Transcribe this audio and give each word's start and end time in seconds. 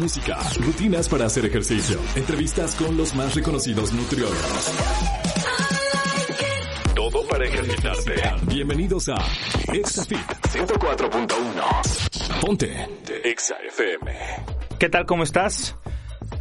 Música, 0.00 0.38
rutinas 0.58 1.08
para 1.10 1.26
hacer 1.26 1.44
ejercicio, 1.44 2.00
entrevistas 2.16 2.74
con 2.74 2.96
los 2.96 3.14
más 3.14 3.34
reconocidos 3.34 3.92
nutriólogos. 3.92 4.72
Todo 6.94 7.28
para 7.28 7.44
ejercitarte. 7.44 8.14
Bienvenidos 8.46 9.10
a 9.10 9.16
ExaFit 9.70 10.16
104.1. 10.48 12.40
Ponte 12.40 12.88
Exa 13.24 13.56
FM. 13.68 14.10
¿Qué 14.78 14.88
tal? 14.88 15.04
¿Cómo 15.04 15.22
estás? 15.22 15.76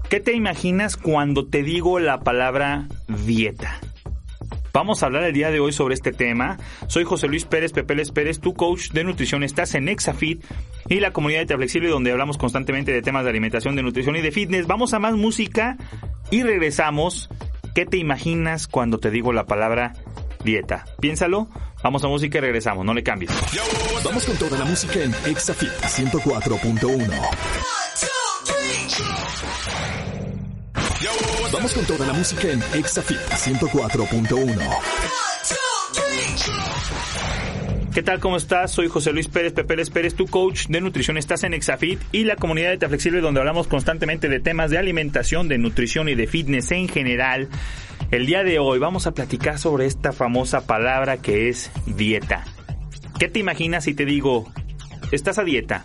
¿Qué 0.10 0.22
te 0.22 0.34
imaginas 0.34 0.96
cuando 0.96 1.46
te 1.48 1.62
digo 1.62 2.00
la 2.00 2.22
palabra 2.22 2.88
dieta? 3.08 3.82
Vamos 4.74 5.02
a 5.02 5.08
hablar 5.08 5.24
el 5.24 5.34
día 5.34 5.52
de 5.52 5.60
hoy 5.60 5.74
sobre 5.74 5.96
este 5.96 6.12
tema. 6.12 6.58
Soy 6.88 7.04
José 7.04 7.28
Luis 7.28 7.46
Pérez 7.46 7.72
Pepeles 7.72 8.12
Pérez, 8.12 8.40
tu 8.40 8.54
coach 8.54 8.92
de 8.92 9.04
nutrición. 9.04 9.44
Estás 9.44 9.76
en 9.76 9.90
Exafit 9.90 10.44
y 10.88 11.00
la 11.00 11.12
comunidad 11.12 11.46
de 11.46 11.56
Flexible 11.56 11.90
donde 11.90 12.12
hablamos 12.12 12.38
constantemente 12.38 12.92
de 12.92 13.02
temas 13.02 13.24
de 13.24 13.32
alimentación, 13.32 13.76
de 13.76 13.84
nutrición 13.84 14.16
y 14.16 14.22
de 14.22 14.32
fitness. 14.32 14.68
Vamos 14.68 14.94
a 14.94 15.00
más 15.00 15.16
música 15.16 15.78
y 16.32 16.44
regresamos. 16.44 17.30
¿Qué 17.74 17.86
te 17.86 17.98
imaginas 17.98 18.68
cuando 18.68 19.00
te 19.00 19.12
digo 19.12 19.34
la 19.34 19.46
palabra 19.46 19.94
dieta? 20.44 20.86
Piénsalo. 21.00 21.50
Vamos 21.84 22.04
a 22.04 22.08
música 22.08 22.38
y 22.38 22.42
regresamos. 22.42 22.86
No 22.86 22.94
le 22.94 23.04
cambies. 23.04 23.32
Vamos 24.04 24.26
con 24.26 24.38
toda 24.38 24.58
la 24.58 24.66
música 24.66 25.02
en 25.02 25.14
Exafit 25.26 25.70
104.1. 25.70 27.10
Vamos 31.52 31.74
con 31.74 31.84
toda 31.86 32.06
la 32.06 32.14
música 32.14 32.48
en 32.48 32.62
Exafit 32.76 33.18
104.1. 33.18 34.70
¿Qué 37.92 38.04
tal? 38.04 38.20
¿Cómo 38.20 38.38
estás? 38.38 38.72
Soy 38.72 38.88
José 38.88 39.12
Luis 39.14 39.28
Pérez 39.28 39.54
Pepeles 39.54 39.90
Pérez, 39.90 40.14
tu 40.14 40.28
coach 40.28 40.68
de 40.68 40.80
nutrición. 40.80 41.18
Estás 41.18 41.44
en 41.44 41.56
Exafit 41.56 42.00
y 42.12 42.26
la 42.26 42.36
comunidad 42.36 42.70
de 42.70 42.78
Te 42.78 42.88
Flexible 42.88 43.22
donde 43.22 43.40
hablamos 43.40 43.68
constantemente 43.68 44.30
de 44.30 44.40
temas 44.40 44.70
de 44.70 44.78
alimentación, 44.78 45.48
de 45.48 45.58
nutrición 45.58 46.08
y 46.08 46.14
de 46.14 46.28
fitness 46.28 46.72
en 46.72 46.88
general. 46.88 47.50
El 48.12 48.28
día 48.28 48.44
de 48.44 48.60
hoy 48.60 48.78
vamos 48.78 49.08
a 49.08 49.12
platicar 49.14 49.58
sobre 49.58 49.88
esta 49.88 50.12
famosa 50.12 50.68
palabra 50.68 51.18
que 51.18 51.50
es 51.50 51.72
dieta. 51.88 52.46
¿Qué 53.18 53.28
te 53.28 53.40
imaginas 53.40 53.86
si 53.86 53.96
te 53.96 54.06
digo, 54.06 54.52
estás 55.12 55.40
a 55.40 55.44
dieta? 55.44 55.84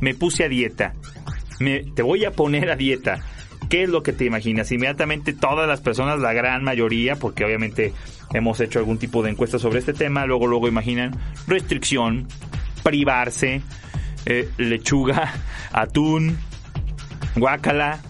Me 0.00 0.14
puse 0.14 0.44
a 0.44 0.48
dieta. 0.48 0.92
Me, 1.60 1.80
te 1.80 2.02
voy 2.02 2.26
a 2.26 2.32
poner 2.32 2.70
a 2.70 2.76
dieta. 2.76 3.20
¿Qué 3.72 3.84
es 3.84 3.88
lo 3.88 4.02
que 4.02 4.12
te 4.12 4.26
imaginas? 4.26 4.70
Inmediatamente 4.70 5.32
todas 5.32 5.66
las 5.66 5.80
personas, 5.80 6.18
la 6.18 6.34
gran 6.34 6.62
mayoría, 6.62 7.16
porque 7.16 7.42
obviamente 7.42 7.94
hemos 8.34 8.60
hecho 8.60 8.78
algún 8.78 8.98
tipo 8.98 9.22
de 9.22 9.30
encuesta 9.30 9.58
sobre 9.58 9.78
este 9.78 9.94
tema, 9.94 10.26
luego 10.26 10.46
luego 10.46 10.68
imaginan 10.68 11.18
restricción, 11.46 12.28
privarse, 12.82 13.62
eh, 14.26 14.50
lechuga, 14.58 15.32
atún, 15.72 16.36
guácala, 17.34 18.02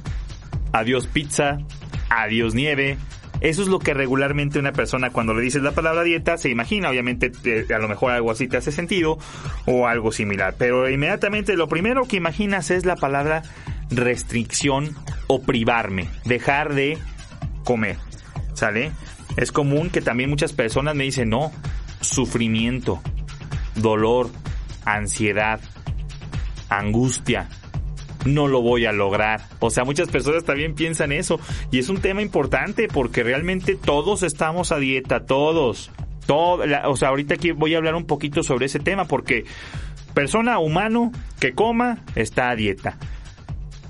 adiós 0.72 1.06
pizza, 1.06 1.58
adiós 2.10 2.56
nieve. 2.56 2.98
Eso 3.40 3.62
es 3.62 3.68
lo 3.68 3.78
que 3.78 3.94
regularmente 3.94 4.58
una 4.58 4.72
persona 4.72 5.11
cuando 5.11 5.33
le 5.33 5.42
dices 5.42 5.62
la 5.62 5.70
palabra 5.70 6.02
dieta 6.02 6.39
se 6.39 6.51
imagina, 6.51 6.90
obviamente 6.90 7.30
eh, 7.45 7.67
a 7.72 7.78
lo 7.78 7.86
mejor 7.86 8.11
algo 8.11 8.33
así 8.33 8.48
te 8.48 8.56
hace 8.56 8.72
sentido 8.72 9.17
o 9.67 9.86
algo 9.86 10.11
similar, 10.11 10.56
pero 10.58 10.90
inmediatamente 10.90 11.56
lo 11.56 11.68
primero 11.68 12.08
que 12.08 12.17
imaginas 12.17 12.72
es 12.72 12.84
la 12.84 12.96
palabra 12.96 13.45
restricción 13.97 14.97
o 15.27 15.42
privarme, 15.42 16.08
dejar 16.25 16.75
de 16.75 16.98
comer. 17.64 17.97
¿Sale? 18.55 18.92
Es 19.36 19.51
común 19.53 19.91
que 19.91 20.01
también 20.01 20.30
muchas 20.30 20.53
personas 20.53 20.95
me 20.95 21.05
dicen, 21.05 21.30
no, 21.30 21.53
sufrimiento, 22.01 23.01
dolor, 23.75 24.29
ansiedad, 24.85 25.61
angustia, 26.69 27.48
no 28.25 28.47
lo 28.48 28.61
voy 28.63 28.86
a 28.86 28.92
lograr. 28.92 29.42
O 29.61 29.70
sea, 29.70 29.85
muchas 29.85 30.08
personas 30.08 30.45
también 30.45 30.75
piensan 30.75 31.13
eso. 31.13 31.41
Y 31.70 31.79
es 31.79 31.89
un 31.89 32.01
tema 32.01 32.23
importante 32.23 32.89
porque 32.89 33.23
realmente 33.23 33.75
todos 33.75 34.23
estamos 34.23 34.73
a 34.73 34.79
dieta, 34.79 35.25
todos. 35.25 35.91
Todo, 36.27 36.63
o 36.86 36.97
sea, 36.97 37.08
ahorita 37.08 37.35
aquí 37.35 37.51
voy 37.51 37.75
a 37.75 37.79
hablar 37.79 37.95
un 37.95 38.07
poquito 38.07 38.42
sobre 38.42 38.67
ese 38.67 38.79
tema 38.79 39.07
porque 39.07 39.45
persona 40.14 40.58
humano 40.58 41.11
que 41.41 41.52
coma 41.52 41.98
está 42.14 42.51
a 42.51 42.57
dieta. 42.57 42.97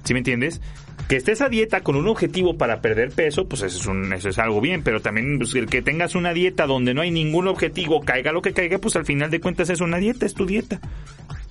¿Sí 0.05 0.13
me 0.15 0.21
entiendes? 0.21 0.61
Que 1.09 1.17
estés 1.17 1.41
a 1.41 1.49
dieta 1.49 1.83
con 1.83 1.97
un 1.97 2.09
objetivo 2.09 2.57
para 2.57 2.81
perder 2.81 3.11
peso, 3.11 3.47
pues 3.47 3.63
eso 3.63 3.79
es, 3.79 3.87
un, 3.87 4.13
eso 4.13 4.29
es 4.29 4.39
algo 4.39 4.61
bien, 4.61 4.83
pero 4.83 5.01
también 5.01 5.39
pues, 5.39 5.55
el 5.55 5.67
que 5.67 5.83
tengas 5.83 6.15
una 6.15 6.33
dieta 6.33 6.67
donde 6.67 6.95
no 6.95 7.03
hay 7.03 7.11
ningún 7.11 7.49
objetivo, 7.49 8.01
caiga 8.01 8.33
lo 8.33 8.43
que 8.43 8.53
caiga, 8.53 8.79
pues 8.79 8.97
al 8.97 9.05
final 9.05 9.31
de 9.31 9.41
cuentas 9.41 9.71
es 9.71 9.81
una 9.81 9.99
dieta, 9.99 10.27
es 10.27 10.35
tu 10.35 10.47
dieta. 10.47 10.81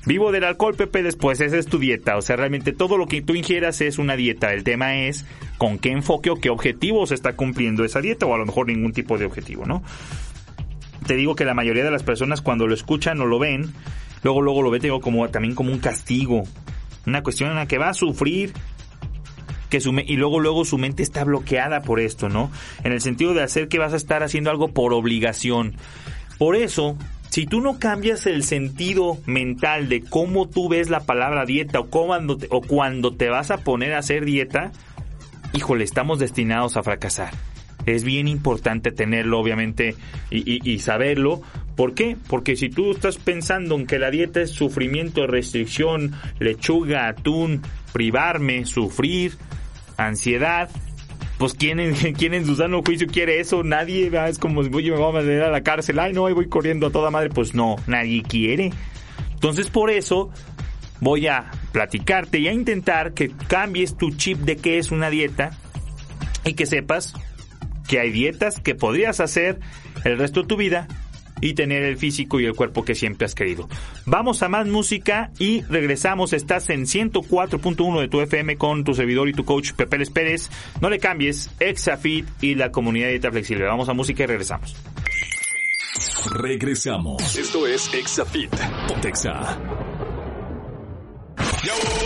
Vivo 0.06 0.32
del 0.32 0.46
alcohol, 0.46 0.74
Pepe, 0.74 1.04
después 1.04 1.42
esa 1.42 1.58
es 1.58 1.68
tu 1.68 1.78
dieta. 1.78 2.18
O 2.18 2.24
sea, 2.24 2.36
realmente 2.36 2.74
todo 2.74 2.98
lo 2.98 3.06
que 3.06 3.22
tú 3.22 3.36
ingieras 3.36 3.82
es 3.82 4.00
una 4.00 4.16
dieta. 4.16 4.52
El 4.52 4.64
tema 4.64 4.96
es 4.96 5.26
con 5.60 5.78
qué 5.78 5.92
enfoque 5.92 6.32
o 6.32 6.38
qué 6.38 6.50
objetivo 6.50 7.06
se 7.06 7.14
está 7.14 7.34
cumpliendo 7.34 7.86
esa 7.86 8.02
dieta, 8.02 8.26
o 8.26 8.34
a 8.34 8.38
lo 8.40 8.46
mejor 8.48 8.68
ningún 8.68 8.94
tipo 8.94 9.20
de 9.20 9.26
objetivo, 9.26 9.66
¿no? 9.66 9.84
Te 11.06 11.16
digo 11.16 11.36
que 11.36 11.46
la 11.46 11.54
mayoría 11.54 11.84
de 11.84 11.92
las 11.92 12.04
personas 12.04 12.42
cuando 12.42 12.66
lo 12.68 12.74
escuchan 12.74 13.20
o 13.22 13.26
lo 13.26 13.38
ven, 13.38 13.74
luego 14.24 14.42
luego 14.42 14.64
lo 14.64 14.72
ven 14.72 14.82
digo, 14.82 15.02
como 15.02 15.30
también 15.30 15.54
como 15.54 15.72
un 15.72 15.80
castigo, 15.80 16.44
una 17.06 17.24
cuestión 17.24 17.50
en 17.50 17.56
la 17.56 17.68
que 17.68 17.78
va 17.78 17.90
a 17.90 17.94
sufrir 17.94 18.54
que 19.70 19.80
su 19.80 19.92
y 20.06 20.18
luego 20.18 20.40
luego 20.40 20.66
su 20.66 20.78
mente 20.78 21.02
está 21.02 21.24
bloqueada 21.24 21.82
por 21.82 22.00
esto, 22.00 22.30
¿no? 22.30 22.52
En 22.84 22.92
el 22.92 23.02
sentido 23.02 23.34
de 23.34 23.42
hacer 23.42 23.70
que 23.70 23.80
vas 23.80 23.94
a 23.94 23.98
estar 23.98 24.22
haciendo 24.22 24.52
algo 24.52 24.68
por 24.68 24.94
obligación. 24.94 25.76
Por 26.38 26.56
eso, 26.56 26.98
si 27.30 27.46
tú 27.46 27.62
no 27.62 27.80
cambias 27.80 28.26
el 28.26 28.44
sentido 28.44 29.18
mental 29.26 29.88
de 29.88 30.02
cómo 30.02 30.50
tú 30.50 30.68
ves 30.68 30.90
la 30.90 31.06
palabra 31.06 31.46
dieta 31.46 31.80
o 31.80 31.88
cuando 31.88 32.38
te, 32.38 32.48
o 32.52 32.62
cuando 32.62 33.16
te 33.16 33.30
vas 33.30 33.50
a 33.50 33.60
poner 33.60 33.94
a 33.94 34.00
hacer 34.00 34.26
dieta, 34.26 34.74
híjole, 35.54 35.86
estamos 35.86 36.20
destinados 36.20 36.76
a 36.76 36.84
fracasar. 36.84 37.32
Es 37.86 38.04
bien 38.04 38.28
importante 38.28 38.92
tenerlo, 38.92 39.40
obviamente, 39.40 39.96
y, 40.30 40.70
y, 40.70 40.80
saberlo. 40.80 41.42
¿Por 41.76 41.94
qué? 41.94 42.16
Porque 42.28 42.56
si 42.56 42.70
tú 42.70 42.92
estás 42.92 43.18
pensando 43.18 43.76
en 43.76 43.88
que 43.88 43.98
la 43.98 44.12
dieta 44.12 44.42
es 44.42 44.52
sufrimiento, 44.52 45.26
restricción, 45.26 46.14
lechuga, 46.40 47.08
atún, 47.08 47.62
privarme, 47.94 48.66
sufrir, 48.66 49.34
ansiedad, 49.98 50.70
pues 51.42 51.56
¿quién 51.56 51.80
en, 51.80 51.96
quién 52.14 52.36
en 52.36 52.46
su 52.46 52.56
sano 52.56 52.84
juicio 52.84 53.08
quiere 53.08 53.40
eso? 53.40 53.64
Nadie, 53.64 54.12
es 54.28 54.38
como 54.38 54.64
si 54.64 54.70
me 54.70 54.92
voy 54.92 54.92
a 54.92 55.22
meter 55.22 55.42
a 55.42 55.50
la 55.50 55.62
cárcel, 55.62 55.98
ay 55.98 56.14
no, 56.14 56.28
ahí 56.28 56.34
voy 56.34 56.48
corriendo 56.48 56.88
a 56.88 56.92
toda 56.92 57.10
madre, 57.10 57.30
pues 57.30 57.56
no, 57.56 57.78
nadie 57.88 58.22
quiere. 58.22 58.72
Entonces 59.34 59.72
por 59.72 59.90
eso 59.90 60.30
voy 61.00 61.26
a 61.26 61.50
platicarte 61.72 62.38
y 62.38 62.48
a 62.48 62.54
intentar 62.54 63.14
que 63.14 63.32
cambies 63.48 63.98
tu 63.98 64.12
chip 64.12 64.38
de 64.42 64.58
qué 64.58 64.78
es 64.78 64.92
una 64.92 65.10
dieta 65.10 65.58
y 66.46 66.54
que 66.54 66.68
sepas 66.68 67.16
que 67.92 68.00
hay 68.00 68.10
dietas 68.10 68.62
que 68.62 68.74
podrías 68.74 69.20
hacer 69.20 69.60
el 70.06 70.18
resto 70.18 70.44
de 70.44 70.48
tu 70.48 70.56
vida 70.56 70.88
y 71.42 71.56
tener 71.56 71.84
el 71.84 71.98
físico 71.98 72.40
y 72.40 72.46
el 72.46 72.56
cuerpo 72.56 72.86
que 72.86 72.96
siempre 72.96 73.26
has 73.26 73.36
querido. 73.36 73.68
Vamos 74.06 74.42
a 74.44 74.48
más 74.48 74.66
música 74.66 75.30
y 75.40 75.64
regresamos. 75.64 76.32
Estás 76.32 76.70
en 76.70 76.84
104.1 76.84 78.00
de 78.00 78.08
tu 78.08 78.22
FM 78.22 78.56
con 78.56 78.86
tu 78.86 78.94
servidor 78.94 79.28
y 79.28 79.34
tu 79.34 79.44
coach 79.44 79.74
Pepe 79.74 79.98
Les 79.98 80.10
Pérez. 80.10 80.50
No 80.80 80.90
le 80.90 81.00
cambies, 81.00 81.52
Exafit 81.60 82.26
y 82.40 82.56
la 82.56 82.72
comunidad 82.72 83.08
de 83.08 83.12
dieta 83.12 83.30
flexible. 83.30 83.66
Vamos 83.66 83.90
a 83.90 83.94
música 83.94 84.24
y 84.24 84.28
regresamos. 84.28 84.74
Regresamos. 86.32 87.36
Esto 87.36 87.68
es 87.68 87.94
Exafit. 87.94 88.56
Pontexa. 88.88 89.60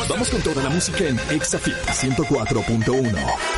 Vamos 0.09 0.29
con 0.31 0.41
toda 0.41 0.63
la 0.63 0.69
música 0.71 1.03
en 1.03 1.19
Exafit 1.29 1.75
104.1. 1.75 3.55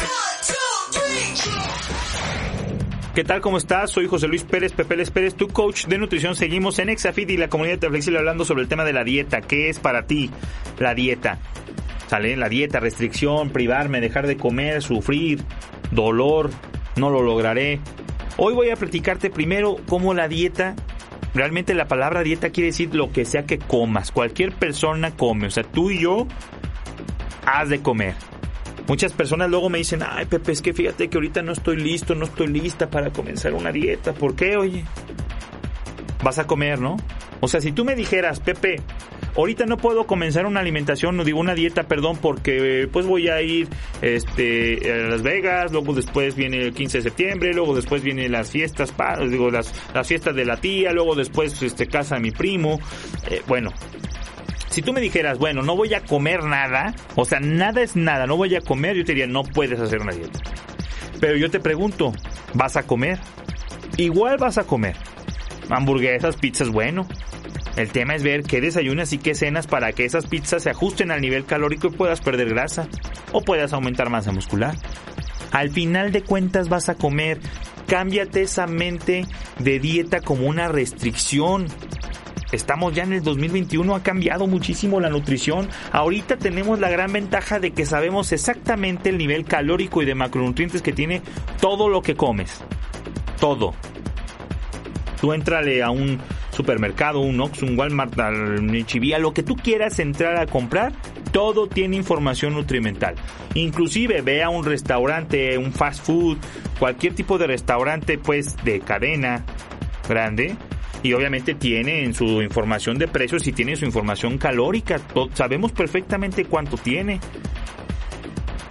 ¿Qué 3.18 3.24
tal? 3.24 3.42
¿Cómo 3.42 3.58
estás? 3.58 3.90
Soy 3.90 4.06
José 4.06 4.28
Luis 4.28 4.44
Pérez 4.44 4.74
Pepeles 4.74 5.10
Pérez, 5.10 5.34
tu 5.34 5.48
coach 5.48 5.88
de 5.88 5.98
nutrición. 5.98 6.36
Seguimos 6.36 6.78
en 6.78 6.90
Exafit 6.90 7.28
y 7.32 7.38
la 7.38 7.48
comunidad 7.48 7.80
de 7.80 7.90
Flexible 7.90 8.20
hablando 8.20 8.46
sobre 8.46 8.62
el 8.62 8.68
tema 8.68 8.86
de 8.86 8.94
la 8.94 9.04
dieta. 9.04 9.42
¿Qué 9.42 9.70
es 9.70 9.80
para 9.80 10.06
ti 10.06 10.30
la 10.78 10.94
dieta? 10.94 11.40
¿Sale? 12.06 12.38
La 12.38 12.48
dieta, 12.48 12.80
restricción, 12.80 13.50
privarme, 13.50 14.02
dejar 14.02 14.28
de 14.28 14.38
comer, 14.38 14.84
sufrir, 14.84 15.40
dolor, 15.90 16.52
no 16.96 17.10
lo 17.10 17.24
lograré. 17.24 17.80
Hoy 18.38 18.54
voy 18.54 18.70
a 18.70 18.76
platicarte 18.76 19.32
primero 19.32 19.78
cómo 19.88 20.14
la 20.14 20.28
dieta 20.28 20.76
Realmente 21.34 21.74
la 21.74 21.88
palabra 21.88 22.22
dieta 22.22 22.52
quiere 22.52 22.68
decir 22.68 22.94
lo 22.94 23.12
que 23.12 23.26
sea 23.26 23.48
que 23.48 23.58
comas. 23.58 24.12
Cualquier 24.12 24.52
persona 24.52 25.16
come. 25.16 25.48
O 25.48 25.50
sea, 25.50 25.64
tú 25.64 25.90
y 25.90 26.02
yo 26.02 26.28
has 27.48 27.70
de 27.70 27.82
comer. 27.82 28.14
Muchas 28.88 29.12
personas 29.12 29.50
luego 29.50 29.70
me 29.70 29.80
dicen, 29.80 30.02
ay 30.08 30.26
Pepe, 30.26 30.54
es 30.54 30.62
que 30.62 30.74
fíjate 30.74 31.10
que 31.10 31.18
ahorita 31.18 31.42
no 31.42 31.52
estoy 31.52 31.78
listo, 31.78 32.16
no 32.16 32.26
estoy 32.26 32.48
lista 32.48 32.90
para 32.90 33.12
comenzar 33.12 33.54
una 33.54 33.72
dieta. 33.72 34.14
¿Por 34.14 34.36
qué, 34.36 34.56
oye? 34.56 34.86
Vas 36.24 36.40
a 36.40 36.48
comer, 36.48 36.80
¿no? 36.80 36.98
O 37.42 37.48
sea, 37.48 37.62
si 37.62 37.72
tú 37.72 37.84
me 37.84 37.96
dijeras, 37.96 38.40
Pepe, 38.40 38.78
ahorita 39.36 39.66
no 39.66 39.78
puedo 39.78 40.08
comenzar 40.08 40.46
una 40.46 40.62
alimentación, 40.62 41.16
no 41.16 41.24
digo 41.24 41.40
una 41.40 41.54
dieta, 41.54 41.84
perdón, 41.84 42.18
porque 42.18 42.90
pues 42.92 43.06
voy 43.06 43.28
a 43.28 43.42
ir 43.42 43.68
este 44.02 44.92
a 44.92 45.10
Las 45.10 45.22
Vegas, 45.22 45.72
luego 45.72 45.94
después 45.94 46.36
viene 46.36 46.62
el 46.62 46.74
15 46.74 47.00
de 47.00 47.04
septiembre, 47.04 47.54
luego 47.54 47.76
después 47.76 48.02
vienen 48.02 48.32
las 48.32 48.50
fiestas, 48.50 48.94
digo 49.30 49.52
las, 49.52 49.74
las 49.94 50.08
fiestas 50.08 50.36
de 50.36 50.46
la 50.46 50.58
tía, 50.58 50.92
luego 50.92 51.14
después 51.14 51.62
este 51.62 51.88
casa 51.88 52.16
de 52.16 52.22
mi 52.22 52.32
primo. 52.32 52.80
Eh, 53.30 53.42
bueno, 53.48 53.72
si 54.70 54.82
tú 54.82 54.94
me 54.94 55.02
dijeras, 55.02 55.38
bueno, 55.38 55.62
no 55.62 55.76
voy 55.76 55.94
a 55.94 56.02
comer 56.02 56.44
nada, 56.44 56.94
o 57.16 57.26
sea, 57.26 57.40
nada 57.40 57.82
es 57.82 57.96
nada, 57.96 58.26
no 58.28 58.38
voy 58.38 58.56
a 58.56 58.62
comer, 58.62 58.96
yo 58.96 59.04
te 59.04 59.14
diría, 59.14 59.28
no 59.28 59.44
puedes 59.44 59.80
hacer 59.80 60.02
una 60.02 60.14
dieta. 60.14 60.40
Pero 61.20 61.38
yo 61.38 61.50
te 61.50 61.60
pregunto, 61.60 62.14
¿vas 62.54 62.76
a 62.78 62.84
comer? 62.84 63.20
Igual 63.98 64.38
vas 64.38 64.58
a 64.58 64.66
comer. 64.66 64.96
Hamburguesas, 65.70 66.36
pizzas, 66.36 66.70
bueno. 66.70 67.08
El 67.76 67.90
tema 67.92 68.16
es 68.16 68.24
ver 68.24 68.44
qué 68.44 68.60
desayunas 68.60 69.14
y 69.14 69.20
qué 69.20 69.36
cenas 69.36 69.68
para 69.68 69.92
que 69.92 70.06
esas 70.06 70.26
pizzas 70.26 70.64
se 70.64 70.72
ajusten 70.72 71.12
al 71.12 71.22
nivel 71.22 71.46
calórico 71.46 71.88
y 71.88 71.92
puedas 71.92 72.22
perder 72.22 72.50
grasa 72.50 72.88
o 73.32 73.42
puedas 73.42 73.74
aumentar 73.74 74.10
masa 74.10 74.32
muscular. 74.32 74.76
Al 75.52 75.70
final 75.70 76.12
de 76.12 76.24
cuentas 76.24 76.70
vas 76.70 76.90
a 76.90 76.96
comer. 76.96 77.40
Cámbiate 77.88 78.42
esa 78.42 78.68
mente 78.68 79.26
de 79.60 79.80
dieta 79.80 80.22
como 80.22 80.48
una 80.48 80.68
restricción. 80.68 81.68
Estamos 82.52 82.94
ya 82.94 83.04
en 83.04 83.14
el 83.14 83.24
2021, 83.24 83.94
ha 83.94 84.04
cambiado 84.04 84.48
muchísimo 84.48 85.02
la 85.02 85.10
nutrición. 85.10 85.68
Ahorita 85.92 86.38
tenemos 86.38 86.80
la 86.80 86.90
gran 86.90 87.12
ventaja 87.12 87.60
de 87.60 87.72
que 87.72 87.86
sabemos 87.86 88.32
exactamente 88.32 89.10
el 89.10 89.18
nivel 89.18 89.44
calórico 89.44 90.02
y 90.02 90.06
de 90.06 90.16
macronutrientes 90.16 90.82
que 90.82 90.94
tiene 90.94 91.22
todo 91.60 91.90
lo 91.90 92.02
que 92.02 92.16
comes. 92.16 92.62
Todo. 93.40 93.74
Tú 95.20 95.34
entrale 95.34 95.84
a 95.84 95.90
un 95.90 96.20
supermercado, 96.52 97.20
un 97.20 97.40
Ox, 97.42 97.64
un 97.64 97.78
Walmart, 97.78 98.18
al 98.20 98.86
Chivía, 98.86 99.20
lo 99.20 99.34
que 99.34 99.44
tú 99.44 99.56
quieras 99.56 100.00
entrar 100.00 100.38
a 100.38 100.46
comprar, 100.46 100.94
todo 101.34 101.68
tiene 101.68 101.98
información 101.98 102.54
nutrimental. 102.54 103.16
Inclusive 103.56 104.22
ve 104.22 104.42
a 104.42 104.50
un 104.50 104.64
restaurante, 104.64 105.58
un 105.58 105.74
fast 105.74 106.06
food, 106.06 106.38
cualquier 106.80 107.14
tipo 107.14 107.38
de 107.38 107.48
restaurante 107.48 108.18
pues 108.18 108.56
de 108.64 108.80
cadena 108.80 109.44
grande 110.08 110.56
y 111.04 111.14
obviamente 111.14 111.54
tiene 111.54 112.04
en 112.04 112.14
su 112.14 112.42
información 112.42 112.98
de 112.98 113.08
precios 113.08 113.46
y 113.48 113.54
tiene 113.54 113.76
su 113.76 113.86
información 113.86 114.38
calórica. 114.38 115.00
Sabemos 115.34 115.72
perfectamente 115.72 116.46
cuánto 116.46 116.78
tiene. 116.78 117.20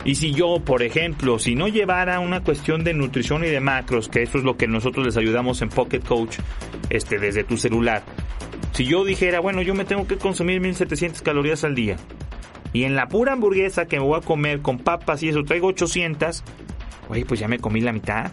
Y 0.05 0.15
si 0.15 0.33
yo, 0.33 0.61
por 0.65 0.83
ejemplo, 0.83 1.39
si 1.39 1.55
no 1.55 1.67
llevara 1.67 2.21
una 2.21 2.43
cuestión 2.43 2.85
de 2.85 2.95
nutrición 2.95 3.45
y 3.45 3.49
de 3.49 3.61
macros, 3.61 4.09
que 4.09 4.23
eso 4.23 4.39
es 4.39 4.45
lo 4.45 4.57
que 4.57 4.69
nosotros 4.69 5.05
les 5.05 5.17
ayudamos 5.17 5.63
en 5.63 5.69
Pocket 5.69 6.01
Coach, 6.01 6.39
este, 6.91 7.19
desde 7.19 7.43
tu 7.43 7.57
celular. 7.57 8.05
Si 8.73 8.85
yo 8.85 9.05
dijera, 9.05 9.41
bueno, 9.41 9.63
yo 9.63 9.75
me 9.75 9.85
tengo 9.85 10.07
que 10.07 10.17
consumir 10.17 10.61
1700 10.61 11.23
calorías 11.23 11.65
al 11.65 11.75
día. 11.75 11.97
Y 12.73 12.85
en 12.85 12.95
la 12.95 13.09
pura 13.09 13.33
hamburguesa 13.33 13.87
que 13.87 13.99
me 13.99 14.05
voy 14.05 14.19
a 14.19 14.25
comer 14.25 14.61
con 14.61 14.79
papas 14.79 15.23
y 15.23 15.29
eso 15.29 15.43
traigo 15.43 15.69
800, 15.69 16.45
oye, 17.09 17.25
pues 17.25 17.41
ya 17.41 17.49
me 17.49 17.59
comí 17.59 17.81
la 17.81 17.93
mitad 17.93 18.31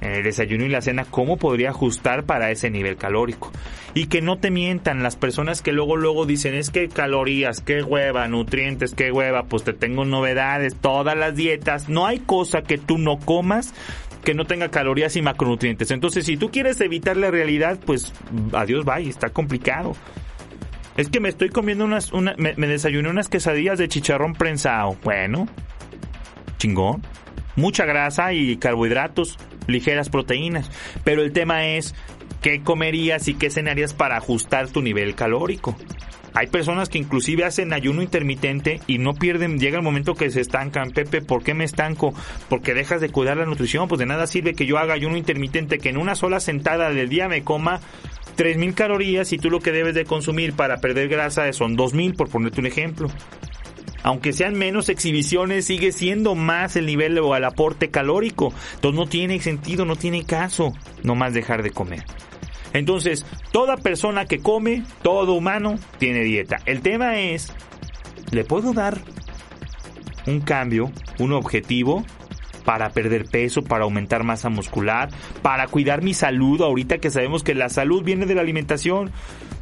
en 0.00 0.12
el 0.12 0.22
desayuno 0.22 0.64
y 0.64 0.68
la 0.68 0.80
cena, 0.80 1.04
cómo 1.04 1.36
podría 1.36 1.70
ajustar 1.70 2.24
para 2.24 2.50
ese 2.50 2.70
nivel 2.70 2.96
calórico. 2.96 3.52
Y 3.94 4.06
que 4.06 4.22
no 4.22 4.38
te 4.38 4.50
mientan 4.50 5.02
las 5.02 5.16
personas 5.16 5.62
que 5.62 5.72
luego, 5.72 5.96
luego 5.96 6.26
dicen, 6.26 6.54
es 6.54 6.70
que 6.70 6.88
calorías, 6.88 7.60
qué 7.60 7.82
hueva, 7.82 8.28
nutrientes, 8.28 8.94
qué 8.94 9.12
hueva, 9.12 9.44
pues 9.44 9.64
te 9.64 9.72
tengo 9.72 10.04
novedades, 10.04 10.76
todas 10.76 11.16
las 11.16 11.34
dietas, 11.36 11.88
no 11.88 12.06
hay 12.06 12.18
cosa 12.20 12.62
que 12.62 12.78
tú 12.78 12.98
no 12.98 13.18
comas 13.18 13.74
que 14.24 14.34
no 14.34 14.44
tenga 14.44 14.68
calorías 14.68 15.16
y 15.16 15.22
macronutrientes. 15.22 15.90
Entonces, 15.90 16.26
si 16.26 16.36
tú 16.36 16.50
quieres 16.50 16.78
evitar 16.82 17.16
la 17.16 17.30
realidad, 17.30 17.78
pues 17.84 18.12
adiós, 18.52 18.84
bye, 18.84 19.08
está 19.08 19.30
complicado. 19.30 19.96
Es 20.98 21.08
que 21.08 21.20
me 21.20 21.30
estoy 21.30 21.48
comiendo 21.48 21.86
unas, 21.86 22.12
una, 22.12 22.34
me, 22.36 22.54
me 22.56 22.66
desayuné 22.66 23.08
unas 23.08 23.28
quesadillas 23.28 23.78
de 23.78 23.88
chicharrón 23.88 24.34
prensado. 24.34 24.96
Bueno, 25.02 25.48
chingón. 26.58 27.02
Mucha 27.56 27.84
grasa 27.86 28.32
y 28.32 28.58
carbohidratos 28.58 29.38
ligeras 29.70 30.08
proteínas. 30.08 30.70
Pero 31.04 31.22
el 31.22 31.32
tema 31.32 31.66
es 31.66 31.94
qué 32.42 32.62
comerías 32.62 33.28
y 33.28 33.34
qué 33.34 33.50
cenarías 33.50 33.94
para 33.94 34.16
ajustar 34.16 34.68
tu 34.68 34.82
nivel 34.82 35.14
calórico. 35.14 35.76
Hay 36.32 36.46
personas 36.46 36.88
que 36.88 36.98
inclusive 36.98 37.44
hacen 37.44 37.72
ayuno 37.72 38.02
intermitente 38.02 38.80
y 38.86 38.98
no 38.98 39.14
pierden, 39.14 39.58
llega 39.58 39.78
el 39.78 39.82
momento 39.82 40.14
que 40.14 40.30
se 40.30 40.40
estancan. 40.40 40.92
Pepe, 40.92 41.22
¿por 41.22 41.42
qué 41.42 41.54
me 41.54 41.64
estanco? 41.64 42.14
Porque 42.48 42.72
dejas 42.72 43.00
de 43.00 43.08
cuidar 43.08 43.36
la 43.36 43.46
nutrición. 43.46 43.88
Pues 43.88 43.98
de 43.98 44.06
nada 44.06 44.26
sirve 44.26 44.54
que 44.54 44.66
yo 44.66 44.78
haga 44.78 44.94
ayuno 44.94 45.16
intermitente, 45.16 45.78
que 45.78 45.88
en 45.88 45.96
una 45.96 46.14
sola 46.14 46.38
sentada 46.38 46.90
del 46.90 47.08
día 47.08 47.28
me 47.28 47.42
coma 47.42 47.80
3.000 48.36 48.74
calorías 48.74 49.32
y 49.32 49.38
tú 49.38 49.50
lo 49.50 49.58
que 49.58 49.72
debes 49.72 49.94
de 49.94 50.04
consumir 50.04 50.54
para 50.54 50.76
perder 50.76 51.08
grasa 51.08 51.52
son 51.52 51.76
2.000, 51.76 52.16
por 52.16 52.28
ponerte 52.28 52.60
un 52.60 52.66
ejemplo 52.66 53.08
aunque 54.02 54.32
sean 54.32 54.54
menos 54.54 54.88
exhibiciones, 54.88 55.66
sigue 55.66 55.92
siendo 55.92 56.34
más 56.34 56.76
el 56.76 56.86
nivel 56.86 57.18
o 57.18 57.36
el 57.36 57.44
aporte 57.44 57.90
calórico. 57.90 58.52
Entonces 58.74 58.98
no 58.98 59.06
tiene 59.06 59.40
sentido, 59.40 59.84
no 59.84 59.96
tiene 59.96 60.24
caso 60.24 60.72
nomás 61.02 61.34
dejar 61.34 61.62
de 61.62 61.70
comer. 61.70 62.04
Entonces, 62.72 63.26
toda 63.52 63.76
persona 63.76 64.26
que 64.26 64.38
come, 64.38 64.84
todo 65.02 65.34
humano, 65.34 65.76
tiene 65.98 66.20
dieta. 66.20 66.58
El 66.66 66.82
tema 66.82 67.18
es, 67.18 67.52
¿le 68.30 68.44
puedo 68.44 68.72
dar 68.72 69.00
un 70.26 70.40
cambio, 70.40 70.92
un 71.18 71.32
objetivo 71.32 72.04
para 72.64 72.90
perder 72.90 73.24
peso, 73.24 73.62
para 73.62 73.84
aumentar 73.84 74.22
masa 74.22 74.48
muscular, 74.48 75.08
para 75.42 75.66
cuidar 75.66 76.02
mi 76.02 76.14
salud, 76.14 76.60
ahorita 76.62 76.98
que 76.98 77.10
sabemos 77.10 77.42
que 77.42 77.54
la 77.54 77.68
salud 77.68 78.04
viene 78.04 78.26
de 78.26 78.34
la 78.34 78.42
alimentación? 78.42 79.10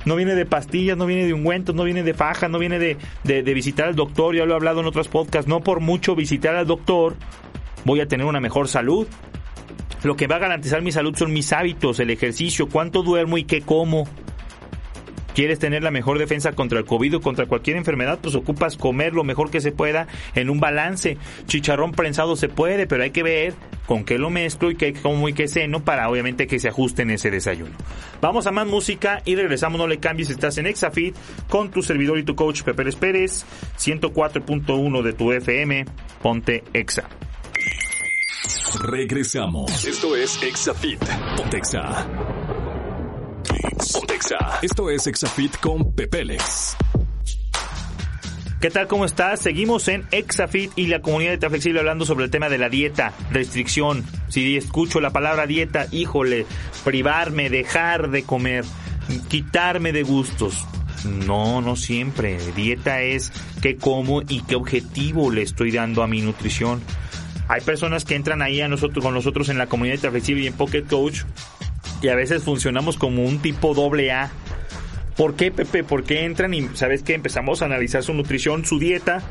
No 0.08 0.16
viene 0.16 0.34
de 0.34 0.46
pastillas, 0.46 0.96
no 0.96 1.06
viene 1.06 1.26
de 1.26 1.34
ungüentos, 1.34 1.74
no 1.74 1.84
viene 1.84 2.02
de 2.02 2.14
faja, 2.14 2.48
no 2.48 2.58
viene 2.58 2.78
de, 2.78 2.96
de, 3.24 3.54
visitar 3.54 3.86
al 3.86 3.94
doctor, 3.94 4.34
ya 4.34 4.44
lo 4.44 4.54
he 4.54 4.56
hablado 4.56 4.80
en 4.80 4.86
otros 4.86 5.06
podcasts, 5.08 5.48
no 5.48 5.60
por 5.60 5.80
mucho 5.80 6.16
visitar 6.16 6.56
al 6.56 6.66
doctor 6.66 7.14
voy 7.84 8.00
a 8.00 8.08
tener 8.08 8.26
una 8.26 8.40
mejor 8.40 8.68
salud. 8.68 9.06
Lo 10.02 10.16
que 10.16 10.26
va 10.26 10.36
a 10.36 10.38
garantizar 10.38 10.82
mi 10.82 10.92
salud 10.92 11.14
son 11.16 11.32
mis 11.32 11.52
hábitos, 11.52 12.00
el 12.00 12.10
ejercicio, 12.10 12.68
cuánto 12.68 13.02
duermo 13.02 13.36
y 13.38 13.44
qué 13.44 13.60
como 13.60 14.08
quieres 15.34 15.58
tener 15.58 15.82
la 15.82 15.90
mejor 15.90 16.18
defensa 16.18 16.52
contra 16.52 16.78
el 16.78 16.84
COVID 16.84 17.16
o 17.16 17.20
contra 17.20 17.46
cualquier 17.46 17.76
enfermedad, 17.76 18.18
pues 18.20 18.34
ocupas 18.34 18.76
comer 18.76 19.12
lo 19.12 19.24
mejor 19.24 19.50
que 19.50 19.60
se 19.60 19.72
pueda 19.72 20.06
en 20.34 20.50
un 20.50 20.60
balance. 20.60 21.16
Chicharrón 21.46 21.92
prensado 21.92 22.36
se 22.36 22.48
puede, 22.48 22.86
pero 22.86 23.02
hay 23.02 23.10
que 23.10 23.22
ver 23.22 23.54
con 23.86 24.04
qué 24.04 24.18
lo 24.18 24.30
mezclo 24.30 24.70
y 24.70 24.76
qué 24.76 24.92
como 24.92 25.28
y 25.28 25.32
qué 25.32 25.48
seno 25.48 25.84
para 25.84 26.08
obviamente 26.08 26.46
que 26.46 26.58
se 26.58 26.68
ajuste 26.68 27.02
en 27.02 27.10
ese 27.10 27.30
desayuno. 27.30 27.76
Vamos 28.20 28.46
a 28.46 28.50
más 28.50 28.66
música 28.66 29.22
y 29.24 29.34
regresamos, 29.34 29.78
no 29.78 29.86
le 29.86 29.98
cambies, 29.98 30.30
estás 30.30 30.58
en 30.58 30.66
Exafit 30.66 31.16
con 31.48 31.70
tu 31.70 31.82
servidor 31.82 32.18
y 32.18 32.24
tu 32.24 32.34
coach 32.34 32.62
Pepe 32.62 32.88
Pérez, 32.92 33.44
104.1 33.78 35.02
de 35.02 35.12
tu 35.12 35.32
FM, 35.32 35.84
ponte 36.22 36.64
Exa. 36.72 37.08
Regresamos. 38.80 39.84
Esto 39.84 40.14
es 40.14 40.42
Exafit. 40.42 41.02
Ponte 41.36 41.56
Exa. 41.56 42.06
Esto 44.62 44.90
es 44.90 45.06
Exafit 45.06 45.56
con 45.58 45.94
Pepeles. 45.94 46.76
¿Qué 48.60 48.70
tal? 48.70 48.88
¿Cómo 48.88 49.04
estás? 49.04 49.40
Seguimos 49.40 49.86
en 49.88 50.04
Exafit 50.10 50.72
y 50.76 50.88
la 50.88 51.00
comunidad 51.00 51.38
de 51.38 51.48
Flexible 51.48 51.78
hablando 51.78 52.04
sobre 52.04 52.24
el 52.24 52.30
tema 52.30 52.48
de 52.48 52.58
la 52.58 52.68
dieta, 52.68 53.12
restricción. 53.30 54.04
Si 54.28 54.56
escucho 54.56 55.00
la 55.00 55.10
palabra 55.10 55.46
dieta, 55.46 55.86
híjole, 55.92 56.44
privarme, 56.84 57.50
dejar 57.50 58.10
de 58.10 58.24
comer, 58.24 58.64
quitarme 59.28 59.92
de 59.92 60.02
gustos. 60.02 60.66
No, 61.04 61.60
no 61.60 61.76
siempre. 61.76 62.38
Dieta 62.56 63.02
es 63.02 63.32
qué 63.62 63.76
como 63.76 64.22
y 64.22 64.42
qué 64.42 64.56
objetivo 64.56 65.30
le 65.30 65.42
estoy 65.42 65.70
dando 65.70 66.02
a 66.02 66.08
mi 66.08 66.20
nutrición. 66.20 66.82
Hay 67.46 67.60
personas 67.60 68.04
que 68.04 68.16
entran 68.16 68.42
ahí 68.42 68.60
a 68.60 68.68
nosotros, 68.68 69.04
con 69.04 69.14
nosotros 69.14 69.48
en 69.48 69.58
la 69.58 69.68
comunidad 69.68 70.00
de 70.00 70.10
Flexible 70.10 70.42
y 70.42 70.46
en 70.48 70.54
Pocket 70.54 70.82
Coach 70.82 71.22
y 72.00 72.08
a 72.08 72.14
veces 72.14 72.42
funcionamos 72.42 72.96
como 72.96 73.24
un 73.24 73.38
tipo 73.38 73.74
doble 73.74 74.12
A. 74.12 74.30
¿Por 75.16 75.34
qué, 75.34 75.50
Pepe? 75.50 75.82
Porque 75.82 76.24
entran 76.24 76.54
y, 76.54 76.68
¿sabes 76.74 77.02
qué? 77.02 77.14
Empezamos 77.14 77.60
a 77.60 77.64
analizar 77.64 78.02
su 78.02 78.14
nutrición, 78.14 78.64
su 78.64 78.78
dieta. 78.78 79.22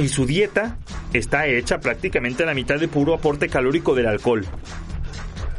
Y 0.00 0.08
su 0.08 0.26
dieta 0.26 0.76
está 1.12 1.46
hecha 1.46 1.78
prácticamente 1.78 2.42
a 2.42 2.46
la 2.46 2.54
mitad 2.54 2.80
de 2.80 2.88
puro 2.88 3.14
aporte 3.14 3.48
calórico 3.48 3.94
del 3.94 4.06
alcohol. 4.06 4.44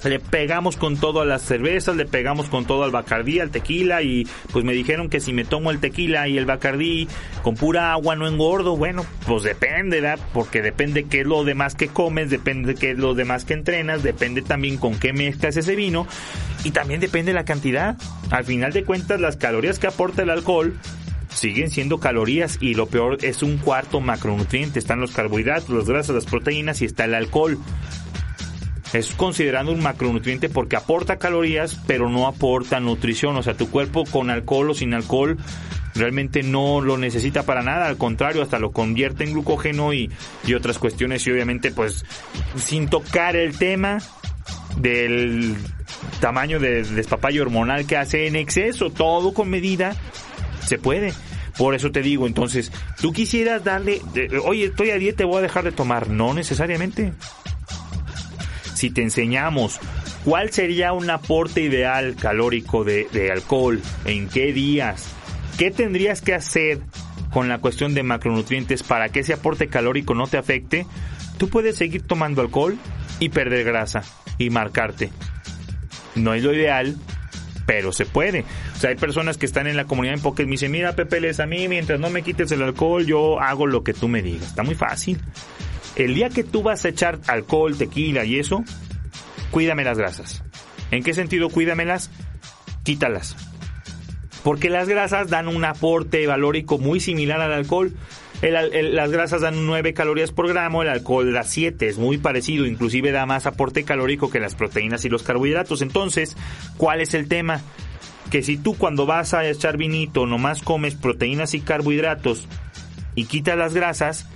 Le 0.06 0.20
pegamos 0.20 0.78
con 0.78 0.98
todo 0.98 1.22
a 1.22 1.26
las 1.26 1.42
cervezas, 1.42 1.96
le 1.96 2.06
pegamos 2.06 2.48
con 2.48 2.66
todo 2.66 2.84
al 2.84 2.92
bacardí, 2.92 3.40
al 3.40 3.50
tequila 3.50 4.02
y 4.02 4.28
pues 4.52 4.64
me 4.64 4.74
dijeron 4.74 5.10
que 5.10 5.20
si 5.20 5.34
me 5.34 5.46
tomo 5.46 5.72
el 5.72 5.80
tequila 5.80 6.28
y 6.28 6.38
el 6.38 6.46
bacardí 6.46 7.08
con 7.42 7.56
pura 7.56 7.92
agua 7.92 8.16
no 8.16 8.28
engordo. 8.28 8.78
Bueno, 8.78 9.06
pues 9.28 9.44
depende, 9.44 10.02
¿verdad? 10.02 10.20
Porque 10.34 10.62
depende 10.62 11.06
qué 11.06 11.22
es 11.22 11.28
lo 11.28 11.44
demás 11.44 11.76
que 11.76 11.88
comes, 11.88 12.30
depende 12.30 12.76
qué 12.76 12.92
es 12.92 12.98
lo 12.98 13.14
demás 13.14 13.46
que 13.46 13.54
entrenas, 13.54 14.04
depende 14.04 14.42
también 14.42 14.78
con 14.78 15.00
qué 15.00 15.14
mezclas 15.14 15.58
ese 15.58 15.76
vino 15.76 16.08
y 16.64 16.72
también 16.72 17.00
depende 17.00 17.34
la 17.34 17.46
cantidad. 17.46 17.98
Al 18.32 18.46
final 18.46 18.74
de 18.74 18.84
cuentas 18.84 19.20
las 19.20 19.38
calorías 19.38 19.80
que 19.80 19.88
aporta 19.88 20.24
el 20.24 20.30
alcohol 20.30 20.78
siguen 21.30 21.70
siendo 21.70 22.00
calorías 22.00 22.58
y 22.62 22.76
lo 22.76 22.88
peor 22.88 23.18
es 23.22 23.44
un 23.44 23.58
cuarto 23.58 24.00
macronutriente. 24.00 24.80
Están 24.80 25.02
los 25.02 25.12
carbohidratos, 25.12 25.70
las 25.70 25.86
grasas, 25.86 26.16
las 26.16 26.26
proteínas 26.26 26.82
y 26.82 26.86
está 26.86 27.06
el 27.06 27.16
alcohol 27.16 27.60
es 28.98 29.14
considerado 29.14 29.72
un 29.72 29.82
macronutriente 29.82 30.50
porque 30.50 30.76
aporta 30.76 31.18
calorías, 31.18 31.80
pero 31.88 32.10
no 32.10 32.28
aporta 32.28 32.80
nutrición. 32.80 33.36
O 33.38 33.44
sea, 33.44 33.56
tu 33.56 33.70
cuerpo 33.70 34.04
con 34.06 34.30
alcohol 34.30 34.72
o 34.72 34.74
sin 34.74 34.94
alcohol 34.94 35.38
realmente 35.96 36.44
no 36.44 36.82
lo 36.82 36.98
necesita 36.98 37.44
para 37.44 37.62
nada, 37.62 37.88
al 37.88 37.98
contrario, 37.98 38.42
hasta 38.42 38.60
lo 38.60 38.72
convierte 38.72 39.24
en 39.24 39.32
glucógeno 39.32 39.94
y, 39.94 40.12
y 40.46 40.54
otras 40.54 40.78
cuestiones 40.78 41.26
y 41.26 41.32
obviamente 41.32 41.72
pues 41.72 42.06
sin 42.58 42.90
tocar 42.90 43.38
el 43.38 43.58
tema 43.58 44.00
del 44.78 45.56
tamaño 46.20 46.60
de 46.60 46.84
despapayo 46.84 47.42
hormonal 47.44 47.88
que 47.88 47.98
hace 47.98 48.28
en 48.28 48.36
exceso, 48.36 48.90
todo 48.90 49.34
con 49.34 49.50
medida, 49.50 49.96
se 50.66 50.78
puede. 50.78 51.14
Por 51.58 51.74
eso 51.74 51.90
te 51.92 52.02
digo, 52.02 52.28
entonces, 52.28 52.72
tú 53.00 53.14
quisieras 53.14 53.64
darle, 53.64 54.02
oye, 54.44 54.66
estoy 54.66 54.90
a 54.90 54.98
dieta, 54.98 55.26
voy 55.26 55.38
a 55.38 55.42
dejar 55.42 55.64
de 55.64 55.72
tomar. 55.72 56.10
No 56.10 56.34
necesariamente 56.34 57.14
si 58.86 58.92
te 58.92 59.02
enseñamos 59.02 59.80
cuál 60.24 60.52
sería 60.52 60.94
un 60.94 61.10
aporte 61.10 61.62
ideal 61.62 62.16
calórico 62.16 62.84
de, 62.84 63.32
alcohol, 63.32 63.82
en 64.06 64.30
qué 64.30 64.54
días, 64.54 65.12
qué 65.58 65.72
tendrías 65.72 66.22
que 66.22 66.36
hacer 66.36 66.82
con 67.32 67.50
la 67.50 67.58
cuestión 67.58 67.96
de 67.96 68.04
macronutrientes 68.04 68.84
para 68.84 69.10
que 69.10 69.22
ese 69.22 69.34
aporte 69.34 69.70
calórico 69.70 70.14
no 70.14 70.28
te 70.28 70.38
afecte, 70.38 70.86
tú 71.40 71.50
puedes 71.50 71.78
seguir 71.78 72.04
tomando 72.04 72.44
alcohol 72.44 72.78
y 73.20 73.30
perder 73.30 73.66
grasa 73.66 74.04
y 74.38 74.52
marcarte. 74.52 75.10
No 76.14 76.36
es 76.36 76.44
lo 76.44 76.54
ideal, 76.54 76.96
pero 77.66 77.92
se 77.92 78.06
puede. 78.06 78.46
O 78.76 78.80
sea, 78.80 78.92
hay 78.92 78.98
personas 78.98 79.38
que 79.38 79.48
están 79.48 79.66
en 79.66 79.78
la 79.78 79.86
comunidad 79.86 80.14
en 80.14 80.22
Pocket 80.22 80.44
y 80.44 80.46
me 80.46 80.52
dicen, 80.52 80.72
mira 80.72 80.96
Pepe, 80.96 81.22
les 81.22 81.40
a 81.40 81.48
mí, 81.48 81.68
mientras 81.68 82.00
no 82.00 82.12
me 82.12 82.22
quites 82.22 82.52
el 82.52 82.62
alcohol, 82.62 83.04
yo 83.04 83.40
hago 83.40 83.66
lo 83.66 83.84
que 83.84 83.96
tú 83.96 84.08
me 84.08 84.22
digas. 84.22 84.50
Está 84.50 84.62
muy 84.62 84.76
fácil. 84.76 85.20
El 85.96 86.14
día 86.14 86.30
que 86.30 86.44
tú 86.44 86.62
vas 86.62 86.84
a 86.86 86.90
echar 86.90 87.20
alcohol, 87.28 87.78
tequila 87.78 88.26
y 88.26 88.40
eso, 88.40 88.64
cuídame 89.52 89.84
las 89.84 89.98
grasas. 89.98 90.44
¿En 90.92 91.04
qué 91.04 91.14
sentido 91.14 91.50
cuídamelas? 91.50 92.12
Quítalas. 92.84 93.36
Porque 94.44 94.70
las 94.70 94.88
grasas 94.88 95.30
dan 95.30 95.48
un 95.48 95.66
aporte 95.66 96.28
valórico 96.28 96.78
muy 96.78 97.00
similar 97.00 97.42
al 97.42 97.54
alcohol. 97.54 97.94
las 98.42 99.12
grasas 99.12 99.42
dan 99.42 99.66
9 99.66 99.94
calorías 99.94 100.32
por 100.32 100.48
gramo, 100.48 100.84
el 100.84 100.90
alcohol 100.90 101.32
da 101.34 101.44
7, 101.44 101.88
es 101.88 101.98
muy 101.98 102.18
parecido, 102.18 102.66
inclusive 102.66 103.12
da 103.12 103.26
más 103.26 103.48
aporte 103.48 103.84
calórico 103.84 104.30
que 104.30 104.40
las 104.40 104.54
proteínas 104.54 105.04
y 105.06 105.10
los 105.10 105.24
carbohidratos. 105.24 105.82
Entonces, 105.82 106.38
¿cuál 106.78 107.02
es 107.02 107.14
el 107.14 107.28
tema? 107.28 107.62
Que 108.30 108.44
si 108.44 108.58
tú 108.58 108.78
cuando 108.78 109.06
vas 109.06 109.34
a 109.34 109.48
echar 109.48 109.78
vinito 109.78 110.26
nomás 110.26 110.62
comes 110.62 110.96
proteínas 110.96 111.54
y 111.54 111.62
carbohidratos 111.62 112.48
y 113.16 113.26
quitas 113.26 113.58
las 113.58 113.74
grasas, 113.74 114.28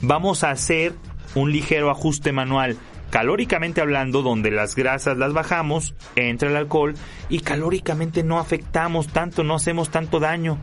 vamos 0.00 0.44
a 0.44 0.50
hacer 0.50 0.92
un 1.36 1.52
ligero 1.52 1.90
ajuste 1.90 2.32
manual. 2.32 2.76
Calóricamente 3.10 3.80
hablando, 3.80 4.22
donde 4.22 4.50
las 4.50 4.74
grasas 4.74 5.16
las 5.16 5.32
bajamos, 5.32 5.94
entra 6.16 6.50
el 6.50 6.56
alcohol 6.56 6.94
y 7.28 7.40
calóricamente 7.40 8.24
no 8.24 8.38
afectamos 8.38 9.08
tanto, 9.08 9.44
no 9.44 9.54
hacemos 9.54 9.90
tanto 9.90 10.18
daño. 10.18 10.58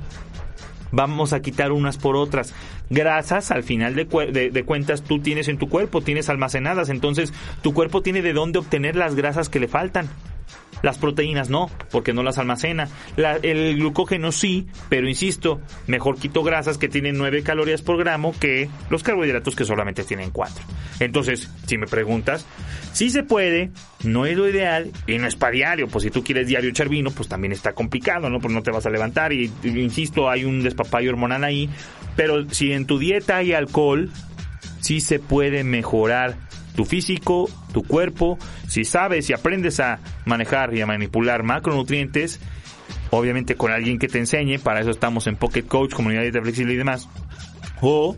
Vamos 0.92 1.34
a 1.34 1.42
quitar 1.42 1.72
unas 1.72 1.98
por 1.98 2.16
otras. 2.16 2.54
Grasas, 2.90 3.50
al 3.50 3.64
final 3.64 3.96
de, 3.96 4.52
de, 4.52 4.64
cuentas, 4.64 5.04
tú 5.04 5.20
tienes 5.20 5.48
en 5.48 5.58
tu 5.58 5.68
cuerpo, 5.68 6.02
tienes 6.02 6.30
almacenadas, 6.30 6.90
entonces 6.90 7.34
tu 7.64 7.74
cuerpo 7.74 8.02
tiene 8.02 8.22
de 8.22 8.34
dónde 8.34 8.60
obtener 8.60 8.96
las 8.96 9.16
grasas 9.16 9.50
que 9.50 9.60
le 9.60 9.68
faltan. 9.68 10.10
Las 10.84 11.00
proteínas 11.00 11.50
no, 11.50 11.72
porque 11.90 12.14
no 12.14 12.22
las 12.22 12.38
almacena. 12.38 12.90
el 13.18 13.78
glucógeno 13.78 14.32
sí, 14.32 14.68
pero 14.90 15.08
insisto, 15.10 15.62
mejor 15.88 16.20
quito 16.20 16.44
grasas 16.44 16.78
que 16.78 16.90
tienen 16.90 17.18
9 17.18 17.42
calorías 17.42 17.82
por 17.82 17.98
gramo 17.98 18.36
que 18.38 18.70
los 18.90 19.02
carbohidratos 19.02 19.56
que 19.56 19.66
solamente 19.66 20.04
tienen 20.04 20.30
4. 20.30 20.64
Entonces, 21.00 21.50
si 21.66 21.78
me 21.78 21.88
preguntas, 21.88 22.46
sí 22.92 23.10
se 23.10 23.24
puede, 23.24 23.72
no 24.04 24.26
es 24.26 24.38
lo 24.38 24.48
ideal 24.48 24.92
y 25.08 25.18
no 25.18 25.28
es 25.28 25.38
para 25.38 25.54
diario. 25.54 25.88
Pues 25.88 26.04
si 26.04 26.12
tú 26.12 26.22
quieres 26.22 26.48
diario 26.48 26.70
echar 26.70 26.90
vino, 26.90 27.12
pues 27.12 27.30
también 27.30 27.54
está 27.54 27.74
complicado, 27.74 28.30
¿no? 28.30 28.40
Pues 28.40 28.54
no 28.54 28.62
te 28.62 28.72
vas 28.72 28.86
a 28.86 28.90
levantar 28.90 29.32
y, 29.32 29.52
insisto, 29.64 30.30
hay 30.30 30.44
un 30.44 30.64
despapayo 30.64 31.12
hormonal 31.12 31.46
ahí. 31.46 31.70
Pero 32.18 32.50
si 32.50 32.74
en 32.74 32.86
tu 32.86 33.00
dieta 33.00 33.38
hay 33.38 33.54
alcohol, 33.54 34.12
sí 34.82 35.00
se 35.00 35.20
puede 35.20 35.64
mejorar 35.64 36.36
tu 36.76 36.86
físico, 36.86 37.50
tu 37.74 37.84
cuerpo, 37.84 38.38
si 38.68 38.86
sabes 38.86 39.30
y 39.30 39.34
aprendes 39.34 39.80
a 39.80 40.00
manejar 40.26 40.74
y 40.74 40.82
a 40.82 40.86
manipular 40.86 41.44
macronutrientes, 41.44 42.40
obviamente 43.12 43.56
con 43.56 43.72
alguien 43.72 44.00
que 44.00 44.08
te 44.08 44.20
enseñe, 44.20 44.60
para 44.60 44.82
eso 44.82 44.92
estamos 44.92 45.28
en 45.28 45.36
Pocket 45.36 45.64
Coach, 45.64 45.94
comunidad 45.94 46.24
de 46.24 46.42
flexible 46.42 46.74
y 46.74 46.78
demás, 46.78 47.08
o 47.82 48.18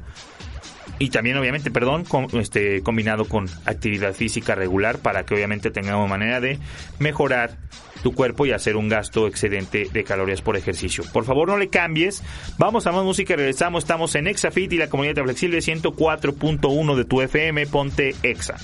y 0.98 1.10
también 1.10 1.38
obviamente, 1.38 1.72
perdón, 1.72 2.06
este 2.40 2.82
combinado 2.82 3.26
con 3.26 3.50
actividad 3.66 4.14
física 4.14 4.56
regular 4.56 5.00
para 5.00 5.26
que 5.26 5.34
obviamente 5.34 5.70
tengamos 5.72 6.10
manera 6.10 6.40
de 6.40 6.60
mejorar 7.00 7.58
tu 8.06 8.14
cuerpo 8.14 8.46
y 8.46 8.52
hacer 8.52 8.76
un 8.76 8.88
gasto 8.88 9.26
excedente 9.26 9.90
de 9.92 10.04
calorías 10.04 10.44
por 10.44 10.56
ejercicio. 10.56 11.04
Por 11.12 11.26
favor, 11.26 11.48
no 11.48 11.58
le 11.58 11.70
cambies. 11.70 12.22
Vamos 12.60 12.86
a 12.86 12.92
más 12.92 13.04
música 13.04 13.36
regresamos. 13.36 13.84
Estamos 13.84 14.14
en 14.14 14.28
Exafit 14.28 14.74
y 14.74 14.78
la 14.78 14.90
comunidad 14.90 15.24
flexible 15.24 15.58
104.1 15.58 16.96
de 16.96 17.06
tu 17.06 17.22
FM. 17.22 17.66
Ponte 17.66 18.16
Exa. 18.22 18.58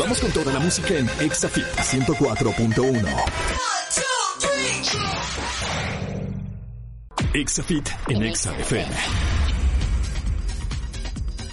Vamos 0.00 0.20
con 0.20 0.32
toda 0.32 0.52
la 0.52 0.58
música 0.58 0.94
en 0.94 1.08
Exafit 1.20 1.64
104.1. 1.64 3.06
Exafit 7.34 7.88
en 8.08 8.22
Exa 8.24 8.52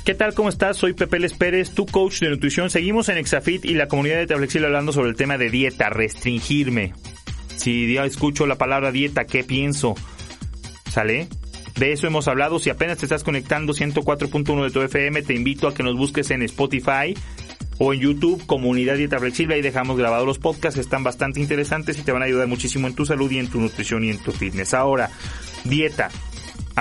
¿Qué 0.03 0.15
tal? 0.15 0.33
¿Cómo 0.33 0.49
estás? 0.49 0.77
Soy 0.77 0.93
Pepe 0.93 1.19
Les 1.19 1.33
Pérez, 1.33 1.75
tu 1.75 1.85
coach 1.85 2.21
de 2.21 2.29
nutrición. 2.31 2.71
Seguimos 2.71 3.07
en 3.09 3.19
Exafit 3.19 3.63
y 3.65 3.75
la 3.75 3.87
comunidad 3.87 4.17
de 4.17 4.25
Tablexible 4.25 4.65
hablando 4.65 4.91
sobre 4.93 5.11
el 5.11 5.15
tema 5.15 5.37
de 5.37 5.51
dieta, 5.51 5.91
restringirme. 5.91 6.93
Si 7.55 7.93
ya 7.93 8.03
escucho 8.03 8.47
la 8.47 8.57
palabra 8.57 8.91
dieta, 8.91 9.25
¿qué 9.25 9.43
pienso? 9.43 9.93
¿Sale? 10.89 11.27
De 11.75 11.91
eso 11.91 12.07
hemos 12.07 12.27
hablado. 12.27 12.57
Si 12.57 12.71
apenas 12.71 12.97
te 12.97 13.05
estás 13.05 13.23
conectando 13.23 13.73
104.1 13.73 14.63
de 14.63 14.71
tu 14.71 14.81
FM, 14.81 15.21
te 15.21 15.35
invito 15.35 15.67
a 15.67 15.73
que 15.75 15.83
nos 15.83 15.95
busques 15.95 16.31
en 16.31 16.41
Spotify 16.41 17.13
o 17.77 17.93
en 17.93 17.99
YouTube, 17.99 18.43
Comunidad 18.47 18.97
Dieta 18.97 19.19
Flexible. 19.19 19.53
Ahí 19.53 19.61
dejamos 19.61 19.99
grabados 19.99 20.25
los 20.25 20.39
podcasts. 20.39 20.79
Están 20.79 21.03
bastante 21.03 21.39
interesantes 21.39 21.99
y 21.99 22.01
te 22.01 22.11
van 22.11 22.23
a 22.23 22.25
ayudar 22.25 22.47
muchísimo 22.47 22.87
en 22.87 22.95
tu 22.95 23.05
salud 23.05 23.29
y 23.29 23.37
en 23.37 23.49
tu 23.49 23.61
nutrición 23.61 24.03
y 24.03 24.09
en 24.09 24.17
tu 24.17 24.31
fitness. 24.31 24.73
Ahora, 24.73 25.11
dieta. 25.63 26.09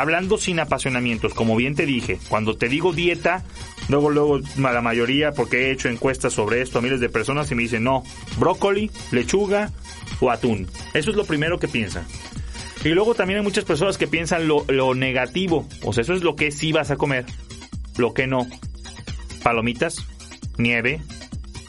Hablando 0.00 0.38
sin 0.38 0.59
apasionamientos, 0.61 1.35
como 1.35 1.57
bien 1.57 1.75
te 1.75 1.85
dije, 1.85 2.19
cuando 2.30 2.57
te 2.57 2.71
digo 2.71 2.95
dieta, 2.95 3.45
luego, 3.90 4.09
luego, 4.09 4.40
la 4.57 4.80
mayoría, 4.80 5.33
porque 5.33 5.66
he 5.66 5.73
hecho 5.73 5.90
encuestas 5.90 6.33
sobre 6.33 6.62
esto 6.62 6.78
a 6.78 6.80
miles 6.80 7.00
de 7.00 7.11
personas 7.11 7.50
y 7.50 7.54
me 7.54 7.64
dicen, 7.64 7.85
no, 7.85 8.02
brócoli, 8.38 8.90
lechuga 9.12 9.71
o 10.21 10.30
atún. 10.30 10.69
Eso 10.95 11.11
es 11.11 11.16
lo 11.16 11.26
primero 11.26 11.59
que 11.59 11.69
piensan. 11.69 12.07
Y 12.83 12.88
luego 12.88 13.14
también 13.14 13.40
hay 13.40 13.45
muchas 13.45 13.66
personas 13.66 13.99
que 13.99 14.07
piensan 14.07 14.49
lo, 14.49 14.64
lo 14.69 14.95
negativo, 14.95 15.69
o 15.83 15.92
sea, 15.92 16.00
eso 16.00 16.14
es 16.14 16.23
lo 16.23 16.35
que 16.35 16.50
sí 16.50 16.73
vas 16.73 16.90
a 16.90 16.97
comer, 16.97 17.26
lo 17.99 18.14
que 18.14 18.26
no. 18.26 18.47
Palomitas, 19.42 20.07
nieve, 20.57 21.02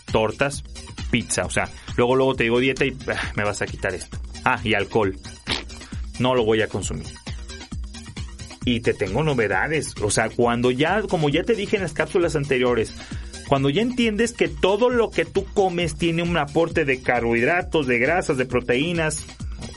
tortas, 0.09 0.63
pizza, 1.11 1.43
o 1.43 1.49
sea, 1.49 1.69
luego, 1.97 2.15
luego 2.15 2.35
te 2.35 2.43
digo 2.43 2.61
dieta 2.61 2.85
y 2.85 2.95
ah, 3.09 3.33
me 3.35 3.43
vas 3.43 3.61
a 3.61 3.65
quitar 3.65 3.93
esto. 3.93 4.17
Ah, 4.45 4.61
y 4.63 4.73
alcohol. 4.73 5.17
No 6.19 6.33
lo 6.33 6.45
voy 6.45 6.61
a 6.61 6.69
consumir 6.69 7.20
y 8.65 8.81
te 8.81 8.93
tengo 8.93 9.23
novedades. 9.23 9.95
O 10.01 10.09
sea, 10.11 10.29
cuando 10.29 10.71
ya, 10.71 11.01
como 11.03 11.29
ya 11.29 11.43
te 11.43 11.55
dije 11.55 11.77
en 11.77 11.83
las 11.83 11.93
cápsulas 11.93 12.35
anteriores, 12.35 12.93
cuando 13.47 13.69
ya 13.69 13.81
entiendes 13.81 14.33
que 14.33 14.47
todo 14.47 14.89
lo 14.89 15.11
que 15.11 15.25
tú 15.25 15.45
comes 15.45 15.95
tiene 15.95 16.23
un 16.23 16.37
aporte 16.37 16.85
de 16.85 17.01
carbohidratos, 17.01 17.87
de 17.87 17.99
grasas, 17.99 18.37
de 18.37 18.45
proteínas, 18.45 19.25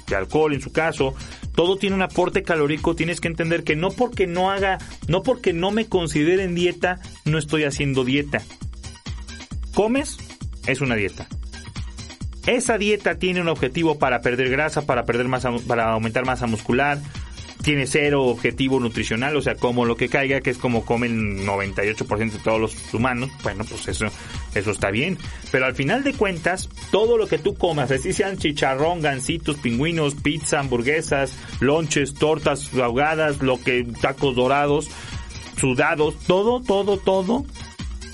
de 0.06 0.16
alcohol 0.16 0.54
en 0.54 0.60
su 0.60 0.72
caso, 0.72 1.14
todo 1.54 1.76
tiene 1.76 1.96
un 1.96 2.02
aporte 2.02 2.42
calórico, 2.42 2.94
tienes 2.94 3.20
que 3.20 3.28
entender 3.28 3.64
que 3.64 3.76
no 3.76 3.90
porque 3.90 4.26
no 4.26 4.50
haga, 4.50 4.78
no 5.08 5.22
porque 5.22 5.52
no 5.52 5.70
me 5.70 5.86
considere 5.86 6.44
en 6.44 6.54
dieta, 6.54 7.00
no 7.24 7.38
estoy 7.38 7.64
haciendo 7.64 8.04
dieta. 8.04 8.42
Comes, 9.74 10.18
es 10.66 10.80
una 10.80 10.94
dieta. 10.94 11.26
Esa 12.46 12.76
dieta 12.76 13.16
tiene 13.16 13.40
un 13.40 13.48
objetivo 13.48 13.98
para 13.98 14.20
perder 14.20 14.50
grasa, 14.50 14.84
para 14.84 15.04
perder 15.04 15.28
masa, 15.28 15.50
para 15.66 15.90
aumentar 15.92 16.26
masa 16.26 16.46
muscular, 16.46 17.00
tiene 17.64 17.86
cero 17.86 18.24
objetivo 18.24 18.78
nutricional, 18.78 19.34
o 19.36 19.40
sea, 19.40 19.54
como 19.54 19.86
lo 19.86 19.96
que 19.96 20.10
caiga, 20.10 20.42
que 20.42 20.50
es 20.50 20.58
como 20.58 20.84
comen 20.84 21.46
98% 21.46 22.32
de 22.32 22.38
todos 22.38 22.60
los 22.60 22.94
humanos, 22.94 23.30
bueno, 23.42 23.64
pues 23.64 23.88
eso, 23.88 24.06
eso 24.54 24.70
está 24.70 24.90
bien. 24.90 25.16
Pero 25.50 25.64
al 25.64 25.74
final 25.74 26.04
de 26.04 26.12
cuentas, 26.12 26.68
todo 26.90 27.16
lo 27.16 27.26
que 27.26 27.38
tú 27.38 27.54
comas, 27.54 27.90
así 27.90 28.12
sean 28.12 28.36
chicharrón, 28.36 29.00
gancitos, 29.00 29.56
pingüinos, 29.56 30.14
pizza, 30.14 30.60
hamburguesas, 30.60 31.38
lonches, 31.60 32.12
tortas 32.14 32.72
ahogadas, 32.74 33.40
lo 33.40 33.58
que 33.58 33.86
tacos 34.02 34.36
dorados, 34.36 34.90
sudados, 35.56 36.16
todo, 36.26 36.60
todo, 36.60 36.98
todo 36.98 37.46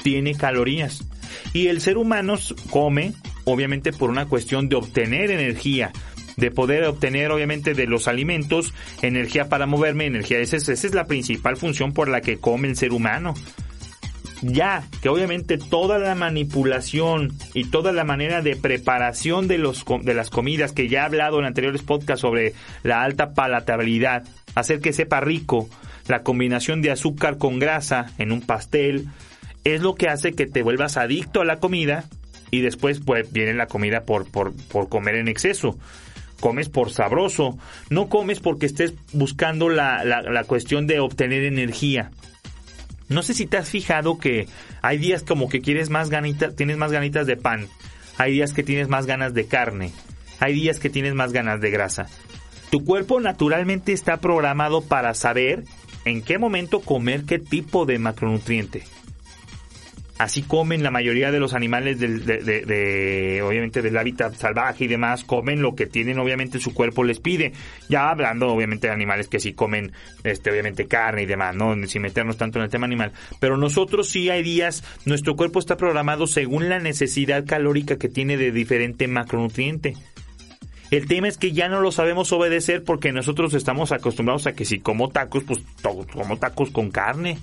tiene 0.05 0.37
calorías. 0.37 1.05
Y 1.53 1.67
el 1.67 1.81
ser 1.81 1.99
humano 1.99 2.37
come, 2.71 3.15
obviamente, 3.45 3.93
por 3.93 4.11
una 4.11 4.27
cuestión 4.27 4.69
de 4.69 4.77
obtener 4.77 5.33
energía 5.33 5.93
de 6.41 6.51
poder 6.51 6.85
obtener 6.85 7.31
obviamente 7.31 7.75
de 7.75 7.87
los 7.87 8.09
alimentos 8.09 8.75
energía 9.03 9.49
para 9.49 9.67
moverme, 9.67 10.07
energía. 10.07 10.39
Esa 10.39 10.57
es, 10.57 10.69
esa 10.69 10.87
es 10.87 10.95
la 10.95 11.05
principal 11.05 11.57
función 11.57 11.93
por 11.93 12.09
la 12.09 12.23
que 12.23 12.39
come 12.39 12.69
el 12.69 12.77
ser 12.77 12.93
humano. 12.93 13.35
Ya 14.43 14.85
que 15.03 15.11
obviamente 15.11 15.59
toda 15.59 15.99
la 15.99 16.15
manipulación 16.15 17.35
y 17.53 17.65
toda 17.65 17.93
la 17.93 18.05
manera 18.05 18.41
de 18.41 18.57
preparación 18.57 19.49
de, 19.49 19.59
los, 19.59 19.85
de 20.03 20.15
las 20.15 20.31
comidas 20.31 20.73
que 20.73 20.89
ya 20.89 21.01
he 21.01 21.05
hablado 21.05 21.39
en 21.39 21.45
anteriores 21.45 21.83
podcasts 21.83 22.23
sobre 22.23 22.55
la 22.83 23.03
alta 23.03 23.35
palatabilidad, 23.35 24.25
hacer 24.55 24.81
que 24.81 24.95
sepa 24.95 25.21
rico, 25.21 25.69
la 26.09 26.23
combinación 26.23 26.81
de 26.81 26.91
azúcar 26.91 27.37
con 27.37 27.59
grasa 27.59 28.13
en 28.17 28.33
un 28.33 28.41
pastel, 28.41 29.09
es 29.65 29.83
lo 29.83 29.95
que 29.95 30.09
hace 30.09 30.33
que 30.33 30.47
te 30.47 30.63
vuelvas 30.63 30.97
adicto 30.97 31.43
a 31.43 31.45
la 31.45 31.59
comida 31.59 32.05
y 32.51 32.63
después 32.63 32.99
pues 32.99 33.31
viene 33.31 33.53
la 33.53 33.67
comida 33.67 34.05
por, 34.05 34.31
por, 34.31 34.55
por 34.69 34.89
comer 34.89 35.17
en 35.17 35.29
exceso 35.29 35.79
comes 36.41 36.69
por 36.69 36.91
sabroso, 36.91 37.59
no 37.91 38.09
comes 38.09 38.41
porque 38.41 38.67
estés 38.67 38.95
buscando 39.13 39.69
la, 39.69 40.05
la, 40.05 40.45
cuestión 40.45 40.87
de 40.87 41.01
obtener 41.01 41.45
energía. 41.45 42.11
No 43.09 43.23
sé 43.23 43.35
si 43.35 43.47
te 43.47 43.57
has 43.57 43.69
fijado 43.69 44.19
que 44.19 44.49
hay 44.83 44.99
días 44.99 45.23
como 45.23 45.49
que 45.49 45.61
quieres 45.61 45.91
más 45.91 46.11
ganitas, 46.11 46.57
tienes 46.57 46.77
más 46.77 46.93
ganitas 46.93 47.27
de 47.27 47.37
pan, 47.37 47.69
hay 48.19 48.33
días 48.33 48.53
que 48.53 48.63
tienes 48.63 48.89
más 48.89 49.07
ganas 49.07 49.35
de 49.35 49.47
carne, 49.47 49.93
hay 50.39 50.55
días 50.55 50.79
que 50.79 50.91
tienes 50.91 51.15
más 51.15 51.33
ganas 51.33 51.61
de 51.61 51.71
grasa. 51.71 52.07
Tu 52.71 52.85
cuerpo 52.85 53.21
naturalmente 53.21 53.93
está 53.93 54.19
programado 54.19 54.81
para 54.83 55.15
saber 55.15 55.65
en 56.05 56.23
qué 56.23 56.39
momento 56.39 56.81
comer 56.81 57.25
qué 57.25 57.39
tipo 57.39 57.85
de 57.85 57.99
macronutriente 57.99 58.85
así 60.21 60.43
comen 60.43 60.83
la 60.83 60.91
mayoría 60.91 61.31
de 61.31 61.41
los 61.41 61.55
animales 61.55 61.99
del, 61.99 62.27
de, 62.27 63.43
obviamente 63.43 63.81
del 63.81 63.97
hábitat 63.97 64.35
salvaje 64.35 64.85
y 64.85 64.87
demás, 64.87 65.25
comen 65.25 65.63
lo 65.63 65.75
que 65.75 65.87
tienen, 65.87 66.19
obviamente 66.19 66.59
su 66.59 66.75
cuerpo 66.75 67.05
les 67.05 67.21
pide. 67.21 67.53
Ya 67.89 68.11
hablando 68.11 68.49
obviamente 68.49 68.89
de 68.89 68.93
animales 68.93 69.29
que 69.29 69.41
sí 69.41 69.55
comen, 69.55 69.93
este, 70.23 70.51
obviamente 70.51 70.87
carne 70.87 71.23
y 71.23 71.27
demás, 71.27 71.57
no 71.57 71.75
sin 71.87 72.03
meternos 72.03 72.37
tanto 72.37 72.59
en 72.59 72.65
el 72.65 72.71
tema 72.71 72.85
animal. 72.85 73.13
Pero 73.41 73.57
nosotros 73.57 74.11
sí 74.11 74.29
hay 74.29 74.43
días, 74.43 74.85
nuestro 75.07 75.37
cuerpo 75.37 75.59
está 75.59 75.79
programado 75.79 76.27
según 76.27 76.69
la 76.69 76.81
necesidad 76.81 77.47
calórica 77.47 77.97
que 77.97 78.11
tiene 78.11 78.37
de 78.37 78.53
diferente 78.53 79.09
macronutriente. 79.09 79.95
El 80.91 81.07
tema 81.07 81.29
es 81.29 81.39
que 81.39 81.53
ya 81.53 81.71
no 81.71 81.81
lo 81.81 81.93
sabemos 81.93 82.31
obedecer 82.33 82.85
porque 82.85 83.11
nosotros 83.11 83.55
estamos 83.55 83.91
acostumbrados 83.91 84.47
a 84.47 84.53
que 84.53 84.67
si 84.67 84.81
como 84.81 85.09
tacos, 85.09 85.45
pues 85.45 85.61
como 86.13 86.37
tacos 86.37 86.71
con 86.71 86.91
carne 86.91 87.39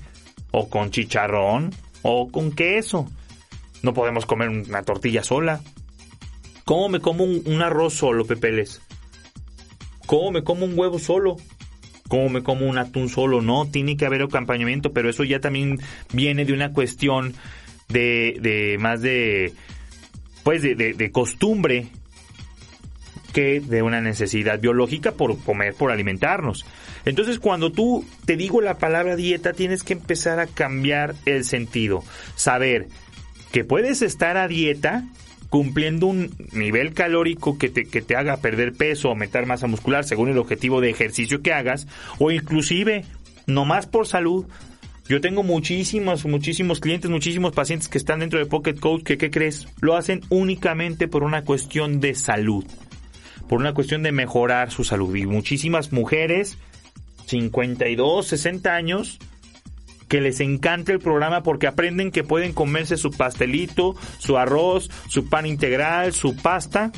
o 0.52 0.70
con 0.70 0.92
chicharrón 0.92 1.72
o 2.02 2.30
con 2.30 2.52
queso. 2.52 3.10
No 3.84 3.94
podemos 3.94 4.26
comer 4.26 4.50
una 4.50 4.84
tortilla 4.84 5.24
sola. 5.24 5.62
¿Cómo 6.66 6.90
me 6.90 7.00
como 7.00 7.24
un, 7.24 7.62
arroz 7.62 7.94
solo, 7.94 8.26
Pepeles? 8.26 8.82
¿Cómo 10.06 10.32
me 10.32 10.44
como 10.44 10.66
un 10.66 10.78
huevo 10.78 11.00
solo? 11.00 11.38
¿Cómo 12.10 12.30
me 12.30 12.44
como 12.44 12.66
un 12.68 12.78
atún 12.78 13.10
solo? 13.10 13.42
No, 13.42 13.68
tiene 13.70 13.96
que 13.96 14.06
haber 14.06 14.24
acompañamiento, 14.24 14.92
pero 14.92 15.10
eso 15.10 15.24
ya 15.24 15.40
también 15.40 15.80
viene 16.12 16.46
de 16.46 16.54
una 16.54 16.74
cuestión 16.74 17.34
de, 17.88 18.38
de 18.42 18.78
más 18.80 19.02
de, 19.02 19.54
pues 20.44 20.62
de, 20.62 20.76
de 20.76 21.12
costumbre 21.12 21.88
que 23.34 23.60
de 23.60 23.82
una 23.82 24.02
necesidad 24.02 24.60
biológica 24.60 25.12
por 25.12 25.38
comer, 25.40 25.74
por 25.76 25.92
alimentarnos. 25.92 26.66
Entonces, 27.08 27.40
cuando 27.40 27.72
tú 27.72 28.06
te 28.26 28.36
digo 28.36 28.60
la 28.60 28.78
palabra 28.78 29.16
dieta, 29.16 29.54
tienes 29.54 29.82
que 29.82 29.94
empezar 29.94 30.42
a 30.42 30.46
cambiar 30.46 31.16
el 31.26 31.46
sentido. 31.46 32.04
Saber 32.36 32.90
que 33.54 33.64
puedes 33.64 34.02
estar 34.02 34.36
a 34.36 34.50
dieta 34.50 35.06
cumpliendo 35.50 36.08
un 36.08 36.36
nivel 36.52 36.94
calórico 36.94 37.58
que 37.58 37.70
te, 37.70 37.86
que 37.86 38.02
te 38.02 38.18
haga 38.18 38.42
perder 38.42 38.74
peso 38.74 39.08
o 39.08 39.12
aumentar 39.12 39.46
masa 39.46 39.68
muscular 39.68 40.04
según 40.04 40.28
el 40.28 40.38
objetivo 40.38 40.82
de 40.82 40.90
ejercicio 40.90 41.42
que 41.42 41.54
hagas, 41.54 41.88
o 42.20 42.30
inclusive, 42.30 43.06
no 43.46 43.64
más 43.64 43.86
por 43.86 44.06
salud, 44.06 44.46
yo 45.08 45.22
tengo 45.22 45.44
muchísimos, 45.44 46.26
muchísimos 46.26 46.82
clientes, 46.82 47.10
muchísimos 47.10 47.54
pacientes 47.54 47.88
que 47.88 47.98
están 47.98 48.20
dentro 48.20 48.38
de 48.38 48.48
Pocket 48.48 48.76
Coach 48.76 49.04
que, 49.04 49.18
¿qué 49.18 49.32
crees? 49.32 49.70
Lo 49.80 49.96
hacen 49.96 50.20
únicamente 50.28 51.08
por 51.08 51.24
una 51.24 51.46
cuestión 51.46 52.02
de 52.02 52.16
salud, 52.16 52.66
por 53.48 53.62
una 53.62 53.74
cuestión 53.74 54.04
de 54.04 54.12
mejorar 54.12 54.72
su 54.72 54.84
salud. 54.84 55.16
Y 55.16 55.26
muchísimas 55.26 55.94
mujeres 55.94 56.58
52, 57.28 58.26
60 58.26 58.74
años 58.74 59.20
que 60.08 60.22
les 60.22 60.40
encanta 60.40 60.94
el 60.94 61.00
programa 61.00 61.44
porque 61.44 61.68
aprenden 61.68 62.12
que 62.12 62.24
pueden 62.24 62.54
comerse 62.54 62.98
su 62.98 63.12
pastelito, 63.12 63.96
su 64.20 64.38
arroz, 64.38 64.90
su 65.08 65.28
pan 65.28 65.46
integral, 65.46 66.14
su 66.14 66.36
pasta 66.36 66.92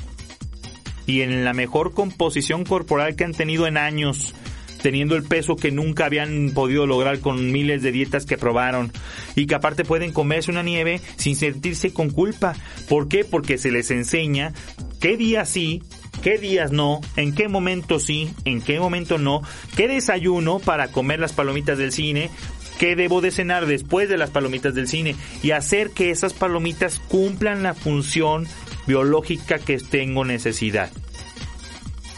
y 1.07 1.21
en 1.21 1.43
la 1.43 1.53
mejor 1.53 1.93
composición 1.93 2.63
corporal 2.65 3.15
que 3.15 3.23
han 3.23 3.33
tenido 3.33 3.65
en 3.65 3.77
años, 3.77 4.35
teniendo 4.83 5.15
el 5.15 5.23
peso 5.23 5.55
que 5.55 5.71
nunca 5.71 6.05
habían 6.05 6.51
podido 6.53 6.85
lograr 6.85 7.19
con 7.19 7.51
miles 7.51 7.81
de 7.81 7.91
dietas 7.91 8.27
que 8.27 8.37
probaron 8.37 8.91
y 9.35 9.47
que 9.47 9.55
aparte 9.55 9.85
pueden 9.85 10.13
comerse 10.13 10.51
una 10.51 10.61
nieve 10.61 11.01
sin 11.15 11.35
sentirse 11.35 11.91
con 11.93 12.11
culpa. 12.11 12.55
¿Por 12.87 13.07
qué? 13.07 13.25
Porque 13.25 13.57
se 13.57 13.71
les 13.71 13.89
enseña 13.89 14.53
qué 15.01 15.17
día 15.17 15.45
sí 15.45 15.81
qué 16.21 16.38
días 16.38 16.71
no, 16.71 17.01
en 17.15 17.34
qué 17.34 17.47
momento 17.47 17.99
sí, 17.99 18.34
en 18.45 18.62
qué 18.62 18.79
momento 18.79 19.17
no, 19.17 19.41
qué 19.75 19.88
desayuno 19.88 20.60
para 20.60 20.89
comer 20.89 21.19
las 21.19 21.34
palomitas 21.34 21.77
del 21.77 21.91
cine, 21.91 22.29
qué 22.77 22.95
debo 22.95 23.21
de 23.21 23.32
cenar 23.32 23.65
después 23.65 24.10
de 24.10 24.17
las 24.17 24.29
palomitas 24.29 24.73
del 24.73 24.88
cine 24.88 25.15
y 25.43 25.51
hacer 25.51 25.91
que 25.91 26.12
esas 26.12 26.34
palomitas 26.34 26.99
cumplan 26.99 27.63
la 27.63 27.73
función 27.73 28.47
biológica 28.88 29.60
que 29.60 29.77
tengo 29.77 30.25
necesidad. 30.25 30.89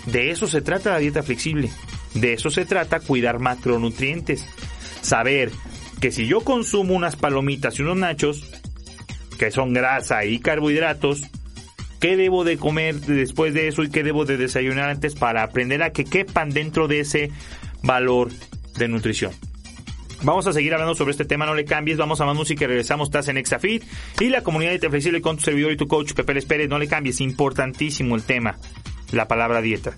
De 0.06 0.32
eso 0.32 0.48
se 0.48 0.62
trata 0.62 0.92
la 0.92 1.00
dieta 1.00 1.24
flexible. 1.24 1.70
De 2.14 2.34
eso 2.34 2.50
se 2.50 2.66
trata 2.66 3.00
cuidar 3.00 3.40
macronutrientes. 3.40 4.46
Saber 5.02 5.52
que 6.00 6.12
si 6.12 6.28
yo 6.28 6.42
consumo 6.42 6.94
unas 6.94 7.16
palomitas 7.16 7.78
y 7.78 7.84
unos 7.84 7.98
nachos, 7.98 8.44
que 9.38 9.52
son 9.52 9.74
grasa 9.74 10.26
y 10.26 10.40
carbohidratos, 10.40 11.24
qué 12.02 12.18
debo 12.18 12.44
de 12.44 12.58
comer 12.58 13.00
después 13.00 13.54
de 13.54 13.70
eso 13.70 13.84
y 13.84 13.90
qué 13.90 14.04
debo 14.04 14.26
de 14.26 14.36
desayunar 14.36 14.90
antes 14.90 15.16
para 15.16 15.44
aprender 15.44 15.84
a 15.84 15.92
que 15.92 16.04
quepan 16.04 16.50
dentro 16.50 16.90
de 16.90 17.00
ese 17.00 17.32
valor 17.84 18.30
de 18.78 18.88
nutrición. 18.90 19.32
Vamos 20.24 20.46
a 20.48 20.54
seguir 20.54 20.74
hablando 20.74 20.96
sobre 20.96 21.12
este 21.12 21.26
tema, 21.26 21.46
no 21.46 21.56
le 21.56 21.64
cambies, 21.64 21.98
vamos 21.98 22.20
a 22.20 22.26
más 22.26 22.36
música 22.36 22.66
y 22.66 22.68
regresamos, 22.68 23.08
estás 23.08 23.28
en 23.28 23.38
Exafit 23.38 23.84
y 24.20 24.30
la 24.30 24.44
comunidad 24.44 24.78
de 24.80 24.90
Flexible 24.90 25.22
con 25.22 25.38
tu 25.38 25.44
servidor 25.44 25.72
y 25.72 25.78
tu 25.78 25.88
coach 25.88 26.14
Pepe 26.14 26.42
Pérez, 26.42 26.70
no 26.70 26.78
le 26.78 26.88
cambies, 26.88 27.22
importantísimo 27.22 28.16
el 28.16 28.24
tema, 28.24 28.58
la 29.12 29.28
palabra 29.28 29.62
dieta. 29.62 29.96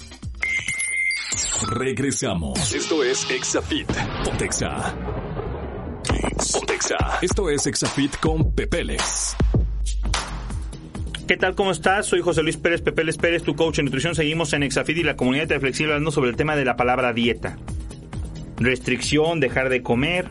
Regresamos. 1.70 2.74
Esto 2.74 3.04
es 3.04 3.30
Exafit. 3.32 3.90
Pontexa. 4.24 4.96
Pontexa. 6.54 7.20
Esto 7.22 7.50
es 7.50 7.66
Exafit 7.66 8.18
con 8.20 8.54
Pepeles. 8.54 9.36
¿Qué 11.28 11.38
tal? 11.38 11.56
¿Cómo 11.56 11.72
estás? 11.72 12.06
Soy 12.06 12.20
José 12.20 12.44
Luis 12.44 12.58
Pérez 12.58 12.82
Pepeles 12.82 13.16
Pérez, 13.16 13.44
tu 13.44 13.56
coach 13.56 13.80
en 13.80 13.86
nutrición. 13.86 14.14
Seguimos 14.14 14.52
en 14.52 14.62
Exafid 14.62 14.98
y 14.98 15.04
la 15.04 15.16
comunidad 15.16 15.48
de 15.48 15.58
Flexible 15.58 15.94
hablando 15.94 16.12
sobre 16.12 16.30
el 16.30 16.36
tema 16.36 16.58
de 16.58 16.66
la 16.66 16.76
palabra 16.76 17.14
dieta. 17.14 17.58
Restricción, 18.58 19.40
dejar 19.40 19.70
de 19.70 19.82
comer. 19.82 20.28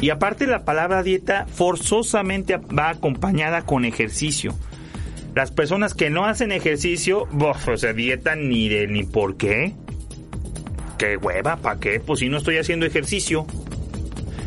Y 0.00 0.08
aparte 0.08 0.46
la 0.46 0.64
palabra 0.64 1.02
dieta 1.02 1.44
forzosamente 1.46 2.56
va 2.56 2.88
acompañada 2.88 3.66
con 3.66 3.84
ejercicio. 3.84 4.54
Las 5.34 5.50
personas 5.50 5.92
que 5.92 6.08
no 6.08 6.24
hacen 6.24 6.52
ejercicio, 6.52 7.28
o 7.38 7.76
sea, 7.76 7.92
dieta 7.92 8.34
ni 8.34 8.70
de 8.70 8.86
ni 8.86 9.04
por 9.04 9.36
qué. 9.36 9.74
¿Qué 10.96 11.18
hueva? 11.18 11.56
¿Para 11.56 11.78
qué? 11.80 12.00
Pues 12.00 12.20
si 12.20 12.30
no 12.30 12.38
estoy 12.38 12.56
haciendo 12.56 12.86
ejercicio. 12.86 13.46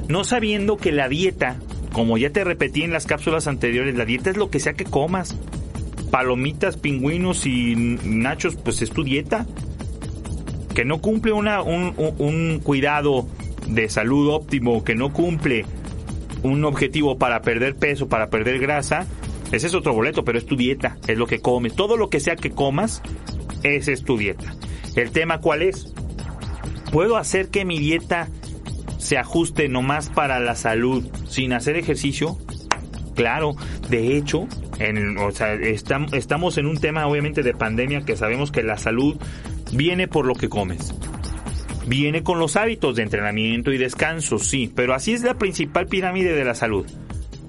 No 0.07 0.23
sabiendo 0.23 0.75
que 0.75 0.91
la 0.91 1.07
dieta, 1.07 1.57
como 1.91 2.17
ya 2.17 2.31
te 2.31 2.43
repetí 2.43 2.81
en 2.81 2.93
las 2.93 3.05
cápsulas 3.05 3.45
anteriores, 3.45 3.95
la 3.95 4.05
dieta 4.05 4.31
es 4.31 4.37
lo 4.37 4.49
que 4.49 4.59
sea 4.59 4.73
que 4.73 4.85
comas 4.85 5.37
palomitas, 6.13 6.77
pingüinos 6.77 7.47
y 7.47 7.73
nachos, 7.75 8.55
pues 8.55 8.83
es 8.83 8.91
tu 8.91 9.03
dieta. 9.03 9.47
Que 10.75 10.85
no 10.85 11.01
cumple 11.01 11.31
una, 11.31 11.63
un, 11.63 12.61
cuidado 12.63 13.25
de 13.65 13.89
salud 13.89 14.29
óptimo, 14.29 14.83
que 14.83 14.93
no 14.93 15.11
cumple 15.11 15.65
un 16.43 16.65
objetivo 16.65 17.17
para 17.17 17.41
perder 17.41 17.75
peso, 17.75 18.09
para 18.09 18.29
perder 18.29 18.59
grasa, 18.59 19.07
ese 19.51 19.65
es 19.65 19.73
otro 19.73 19.95
boleto, 19.95 20.23
pero 20.23 20.37
es 20.37 20.45
tu 20.45 20.55
dieta, 20.55 20.97
es 21.07 21.17
lo 21.17 21.25
que 21.25 21.39
comes. 21.39 21.75
Todo 21.75 21.97
lo 21.97 22.11
que 22.11 22.19
sea 22.19 22.35
que 22.35 22.51
comas, 22.51 23.01
ese 23.63 23.91
es 23.91 24.03
tu 24.03 24.15
dieta. 24.15 24.55
El 24.95 25.09
tema 25.09 25.39
cuál 25.39 25.63
es? 25.63 25.95
¿Puedo 26.91 27.17
hacer 27.17 27.47
que 27.47 27.65
mi 27.65 27.79
dieta 27.79 28.29
se 28.99 29.17
ajuste 29.17 29.67
nomás 29.67 30.09
para 30.09 30.39
la 30.39 30.53
salud 30.53 31.09
sin 31.27 31.53
hacer 31.53 31.75
ejercicio? 31.75 32.37
Claro, 33.15 33.55
de 33.89 34.17
hecho, 34.17 34.47
estamos 36.11 36.57
en 36.57 36.65
un 36.65 36.77
tema 36.77 37.07
obviamente 37.07 37.43
de 37.43 37.53
pandemia 37.53 38.01
que 38.01 38.15
sabemos 38.15 38.51
que 38.51 38.63
la 38.63 38.77
salud 38.77 39.17
viene 39.71 40.07
por 40.07 40.25
lo 40.25 40.35
que 40.35 40.49
comes. 40.49 40.93
Viene 41.85 42.23
con 42.23 42.39
los 42.39 42.55
hábitos 42.55 42.95
de 42.95 43.03
entrenamiento 43.03 43.71
y 43.71 43.77
descanso, 43.77 44.39
sí, 44.39 44.71
pero 44.73 44.93
así 44.93 45.13
es 45.13 45.23
la 45.23 45.35
principal 45.35 45.87
pirámide 45.87 46.33
de 46.33 46.45
la 46.45 46.55
salud. 46.55 46.85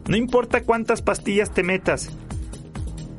No 0.08 0.16
importa 0.16 0.64
cuántas 0.64 1.02
pastillas 1.02 1.54
te 1.54 1.62
metas, 1.62 2.14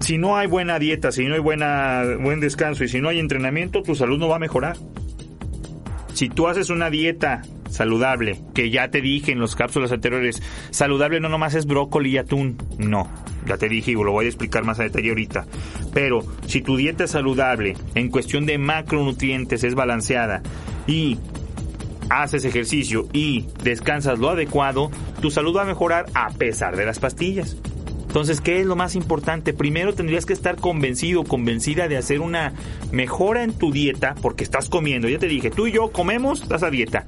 si 0.01 0.19
no 0.19 0.37
hay 0.37 0.45
buena 0.45 0.77
dieta, 0.77 1.11
si 1.11 1.25
no 1.25 1.33
hay 1.33 1.39
buena, 1.39 2.03
buen 2.19 2.39
descanso 2.39 2.83
y 2.83 2.89
si 2.89 3.01
no 3.01 3.09
hay 3.09 3.19
entrenamiento, 3.19 3.81
tu 3.81 3.95
salud 3.95 4.19
no 4.19 4.27
va 4.27 4.35
a 4.35 4.39
mejorar. 4.39 4.77
Si 6.13 6.29
tú 6.29 6.47
haces 6.47 6.69
una 6.69 6.91
dieta 6.91 7.41
saludable, 7.69 8.41
que 8.53 8.69
ya 8.69 8.89
te 8.89 9.01
dije 9.01 9.31
en 9.31 9.39
los 9.39 9.55
cápsulas 9.55 9.91
anteriores, 9.91 10.41
saludable 10.71 11.19
no 11.19 11.29
nomás 11.29 11.55
es 11.55 11.65
brócoli 11.65 12.11
y 12.11 12.17
atún, 12.17 12.57
no, 12.77 13.09
ya 13.47 13.57
te 13.57 13.69
dije 13.69 13.91
y 13.91 13.95
lo 13.95 14.11
voy 14.11 14.25
a 14.25 14.29
explicar 14.29 14.63
más 14.63 14.79
a 14.79 14.83
detalle 14.83 15.09
ahorita. 15.09 15.45
Pero 15.93 16.21
si 16.47 16.61
tu 16.61 16.77
dieta 16.77 17.05
es 17.05 17.11
saludable, 17.11 17.75
en 17.95 18.09
cuestión 18.09 18.45
de 18.45 18.57
macronutrientes 18.57 19.63
es 19.63 19.75
balanceada 19.75 20.41
y 20.87 21.17
haces 22.09 22.45
ejercicio 22.45 23.07
y 23.13 23.47
descansas 23.63 24.19
lo 24.19 24.29
adecuado, 24.29 24.91
tu 25.21 25.31
salud 25.31 25.55
va 25.55 25.63
a 25.63 25.65
mejorar 25.65 26.05
a 26.13 26.29
pesar 26.31 26.75
de 26.75 26.85
las 26.85 26.99
pastillas. 26.99 27.57
Entonces, 28.15 28.39
¿qué 28.39 28.61
es 28.61 28.65
lo 28.65 28.77
más 28.77 28.95
importante? 28.95 29.51
Primero 29.51 29.93
tendrías 29.93 30.25
que 30.25 30.31
estar 30.31 30.55
convencido, 30.55 31.25
convencida 31.25 31.89
de 31.89 31.97
hacer 31.97 32.21
una 32.21 32.53
mejora 32.93 33.43
en 33.43 33.51
tu 33.51 33.73
dieta, 33.73 34.15
porque 34.21 34.45
estás 34.45 34.69
comiendo. 34.69 35.09
Ya 35.09 35.19
te 35.19 35.27
dije, 35.27 35.51
tú 35.51 35.67
y 35.67 35.73
yo 35.73 35.91
comemos, 35.91 36.41
estás 36.41 36.63
a 36.63 36.69
dieta. 36.69 37.05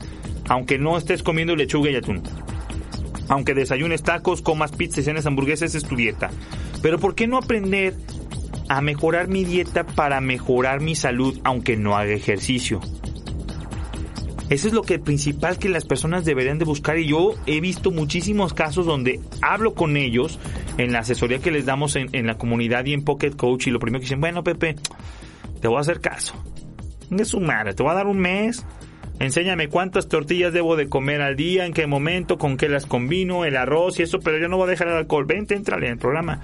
Aunque 0.47 0.77
no 0.77 0.97
estés 0.97 1.23
comiendo 1.23 1.55
lechuga 1.55 1.89
y 1.89 1.95
atún. 1.95 2.23
Aunque 3.29 3.53
desayunes 3.53 4.03
tacos, 4.03 4.41
comas 4.41 4.71
pizza 4.71 5.01
y 5.01 5.03
cenes 5.03 5.25
hamburguesas, 5.25 5.75
es 5.75 5.83
tu 5.83 5.95
dieta. 5.95 6.29
Pero 6.81 6.99
¿por 6.99 7.15
qué 7.15 7.27
no 7.27 7.37
aprender 7.37 7.95
a 8.69 8.81
mejorar 8.81 9.27
mi 9.27 9.43
dieta 9.43 9.85
para 9.85 10.21
mejorar 10.21 10.81
mi 10.81 10.95
salud, 10.95 11.39
aunque 11.43 11.75
no 11.75 11.97
haga 11.97 12.13
ejercicio? 12.13 12.81
Eso 14.49 14.69
es 14.69 14.73
lo 14.73 14.81
que 14.81 14.97
principal 14.97 15.59
que 15.59 15.67
las 15.67 15.83
personas 15.83 16.23
deberían 16.23 16.57
de 16.57 16.63
buscar 16.63 16.97
y 16.97 17.07
yo 17.07 17.33
he 17.47 17.59
visto 17.59 17.91
muchísimos 17.91 18.53
casos 18.53 18.85
donde 18.85 19.19
hablo 19.41 19.73
con 19.73 19.97
ellos 19.97 20.39
en 20.77 20.93
la 20.93 20.99
asesoría 20.99 21.39
que 21.39 21.51
les 21.51 21.65
damos 21.65 21.97
en, 21.97 22.25
la 22.25 22.37
comunidad 22.37 22.85
y 22.85 22.93
en 22.93 23.03
Pocket 23.03 23.31
Coach 23.31 23.67
y 23.67 23.71
lo 23.71 23.79
primero 23.79 23.99
que 23.99 24.05
dicen, 24.05 24.21
bueno 24.21 24.45
Pepe, 24.45 24.75
te 25.59 25.67
voy 25.67 25.77
a 25.77 25.81
hacer 25.81 25.99
caso. 25.99 26.33
De 27.09 27.25
su 27.25 27.41
madre, 27.41 27.73
te 27.73 27.83
voy 27.83 27.91
a 27.91 27.95
dar 27.95 28.07
un 28.07 28.19
mes, 28.19 28.65
enséñame 29.19 29.69
cuántas 29.69 30.07
tortillas 30.07 30.53
debo 30.53 30.75
de 30.75 30.89
comer 30.89 31.21
al 31.21 31.35
día, 31.35 31.65
en 31.65 31.73
qué 31.73 31.87
momento, 31.87 32.37
con 32.37 32.57
qué 32.57 32.69
las 32.69 32.85
combino, 32.85 33.45
el 33.45 33.57
arroz 33.57 33.99
y 33.99 34.03
eso, 34.03 34.19
pero 34.19 34.37
yo 34.37 34.47
no 34.47 34.57
voy 34.57 34.67
a 34.67 34.71
dejar 34.71 34.87
el 34.87 34.95
alcohol. 34.95 35.25
Vente, 35.25 35.55
entrale 35.55 35.87
en 35.87 35.93
el 35.93 35.99
programa 35.99 36.41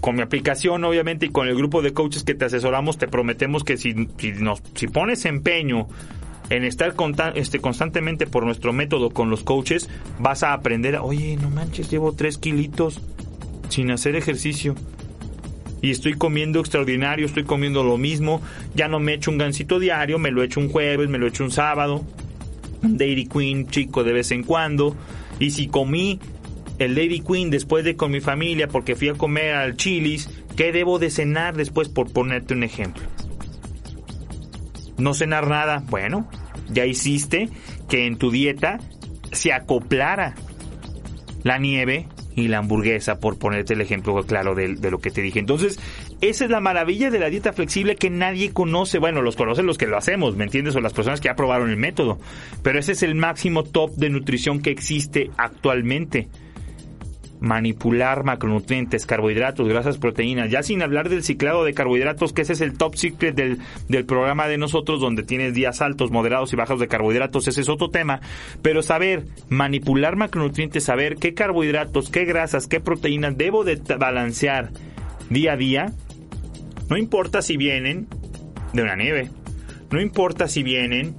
con 0.00 0.16
mi 0.16 0.22
aplicación 0.22 0.84
obviamente 0.84 1.26
y 1.26 1.30
con 1.30 1.48
el 1.48 1.56
grupo 1.56 1.82
de 1.82 1.92
coaches 1.92 2.22
que 2.22 2.34
te 2.34 2.44
asesoramos 2.44 2.98
te 2.98 3.08
prometemos 3.08 3.64
que 3.64 3.76
si, 3.76 3.94
si, 4.16 4.30
nos, 4.32 4.62
si 4.74 4.86
pones 4.86 5.24
empeño 5.24 5.88
en 6.50 6.64
estar 6.64 6.94
este, 7.34 7.58
constantemente 7.58 8.26
por 8.26 8.44
nuestro 8.44 8.72
método 8.72 9.10
con 9.10 9.30
los 9.30 9.44
coaches, 9.44 9.88
vas 10.18 10.42
a 10.42 10.52
aprender, 10.54 10.96
oye, 10.96 11.36
no 11.36 11.50
manches, 11.50 11.90
llevo 11.90 12.12
tres 12.12 12.38
kilitos 12.38 13.00
sin 13.68 13.90
hacer 13.90 14.16
ejercicio. 14.16 14.74
Y 15.80 15.90
estoy 15.90 16.14
comiendo 16.14 16.60
extraordinario, 16.60 17.26
estoy 17.26 17.44
comiendo 17.44 17.84
lo 17.84 17.98
mismo, 17.98 18.42
ya 18.74 18.88
no 18.88 18.98
me 18.98 19.14
echo 19.14 19.30
un 19.30 19.38
gansito 19.38 19.78
diario, 19.78 20.18
me 20.18 20.30
lo 20.30 20.42
echo 20.42 20.60
un 20.60 20.68
jueves, 20.68 21.08
me 21.08 21.18
lo 21.18 21.26
echo 21.26 21.44
un 21.44 21.50
sábado, 21.50 22.04
un 22.82 22.98
Dairy 22.98 23.26
Queen 23.26 23.68
chico 23.68 24.04
de 24.04 24.12
vez 24.12 24.30
en 24.32 24.42
cuando. 24.42 24.96
Y 25.38 25.52
si 25.52 25.68
comí 25.68 26.18
el 26.78 26.94
Dairy 26.94 27.20
Queen 27.20 27.50
después 27.50 27.84
de 27.84 27.96
con 27.96 28.10
mi 28.10 28.20
familia 28.20 28.68
porque 28.68 28.96
fui 28.96 29.08
a 29.08 29.14
comer 29.14 29.54
al 29.54 29.76
Chili's, 29.76 30.28
¿qué 30.56 30.72
debo 30.72 30.98
de 30.98 31.10
cenar 31.10 31.56
después 31.56 31.88
por 31.88 32.12
ponerte 32.12 32.54
un 32.54 32.64
ejemplo? 32.64 33.04
no 34.98 35.14
cenar 35.14 35.46
nada. 35.46 35.82
Bueno, 35.88 36.28
ya 36.68 36.84
hiciste 36.84 37.48
que 37.88 38.06
en 38.06 38.18
tu 38.18 38.30
dieta 38.30 38.78
se 39.32 39.52
acoplara 39.52 40.34
la 41.44 41.58
nieve 41.58 42.08
y 42.38 42.48
la 42.48 42.58
hamburguesa, 42.58 43.18
por 43.18 43.38
ponerte 43.38 43.74
el 43.74 43.80
ejemplo 43.80 44.14
claro 44.24 44.54
de, 44.54 44.68
lo 44.68 44.98
que 44.98 45.10
te 45.10 45.22
dije. 45.22 45.38
Entonces, 45.38 45.78
esa 46.20 46.44
es 46.44 46.50
la 46.50 46.60
maravilla 46.60 47.10
de 47.10 47.18
la 47.18 47.30
dieta 47.30 47.52
flexible 47.52 47.96
que 47.96 48.10
nadie 48.10 48.52
conoce. 48.52 48.98
Bueno, 48.98 49.22
los 49.22 49.36
conocen 49.36 49.66
los 49.66 49.78
que 49.78 49.86
lo 49.86 49.96
hacemos, 49.96 50.36
¿me 50.36 50.44
entiendes? 50.44 50.76
O 50.76 50.80
las 50.80 50.92
personas 50.92 51.20
que 51.20 51.28
ya 51.28 51.36
probaron 51.36 51.70
el 51.70 51.76
método. 51.76 52.18
Pero 52.62 52.78
ese 52.78 52.92
es 52.92 53.02
el 53.02 53.14
máximo 53.14 53.64
top 53.64 53.96
de 53.96 54.10
nutrición 54.10 54.60
que 54.60 54.70
existe 54.70 55.30
actualmente 55.36 56.28
manipular 57.40 58.24
macronutrientes, 58.24 59.06
carbohidratos, 59.06 59.68
grasas, 59.68 59.98
proteínas, 59.98 60.50
ya 60.50 60.62
sin 60.62 60.82
hablar 60.82 61.08
del 61.08 61.22
ciclado 61.22 61.64
de 61.64 61.74
carbohidratos, 61.74 62.32
que 62.32 62.42
ese 62.42 62.54
es 62.54 62.60
el 62.60 62.76
top 62.76 62.96
secret 62.96 63.34
del, 63.34 63.58
del 63.88 64.04
programa 64.04 64.48
de 64.48 64.58
nosotros, 64.58 65.00
donde 65.00 65.22
tienes 65.22 65.54
días 65.54 65.80
altos, 65.80 66.10
moderados 66.10 66.52
y 66.52 66.56
bajos 66.56 66.80
de 66.80 66.88
carbohidratos, 66.88 67.48
ese 67.48 67.60
es 67.60 67.68
otro 67.68 67.90
tema, 67.90 68.20
pero 68.62 68.82
saber 68.82 69.24
manipular 69.48 70.16
macronutrientes, 70.16 70.84
saber 70.84 71.16
qué 71.16 71.34
carbohidratos, 71.34 72.10
qué 72.10 72.24
grasas, 72.24 72.66
qué 72.66 72.80
proteínas 72.80 73.36
debo 73.36 73.64
de 73.64 73.80
balancear 73.98 74.70
día 75.30 75.52
a 75.52 75.56
día, 75.56 75.92
no 76.88 76.96
importa 76.96 77.42
si 77.42 77.56
vienen 77.56 78.08
de 78.72 78.82
una 78.82 78.96
nieve, 78.96 79.30
no 79.90 80.00
importa 80.00 80.48
si 80.48 80.62
vienen 80.62 81.14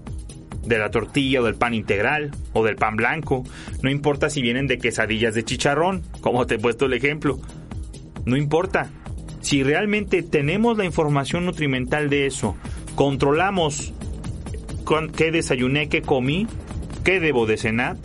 de 0.69 0.77
la 0.77 0.91
tortilla 0.91 1.41
o 1.41 1.43
del 1.43 1.55
pan 1.55 1.73
integral 1.73 2.31
o 2.53 2.63
del 2.63 2.75
pan 2.75 2.95
blanco. 2.95 3.43
No 3.81 3.89
importa 3.89 4.29
si 4.29 4.41
vienen 4.41 4.67
de 4.67 4.77
quesadillas 4.77 5.33
de 5.33 5.43
chicharrón, 5.43 6.03
como 6.21 6.45
te 6.45 6.55
he 6.55 6.59
puesto 6.59 6.85
el 6.85 6.93
ejemplo. 6.93 7.39
No 8.25 8.37
importa. 8.37 8.91
Si 9.41 9.63
realmente 9.63 10.21
tenemos 10.21 10.77
la 10.77 10.85
información 10.85 11.45
nutrimental 11.45 12.09
de 12.09 12.25
eso, 12.25 12.55
controlamos 12.95 13.93
qué 15.15 15.31
desayuné, 15.31 15.87
qué 15.87 16.01
comí, 16.01 16.45
qué 17.03 17.19
debo 17.19 17.45
de 17.45 17.57
cenar, 17.57 17.97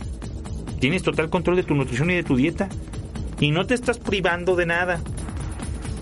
tienes 0.79 1.03
total 1.03 1.29
control 1.29 1.57
de 1.57 1.63
tu 1.63 1.75
nutrición 1.75 2.09
y 2.09 2.15
de 2.15 2.23
tu 2.23 2.35
dieta. 2.35 2.69
Y 3.39 3.51
no 3.51 3.67
te 3.67 3.73
estás 3.73 3.99
privando 3.99 4.55
de 4.55 4.65
nada. 4.65 5.01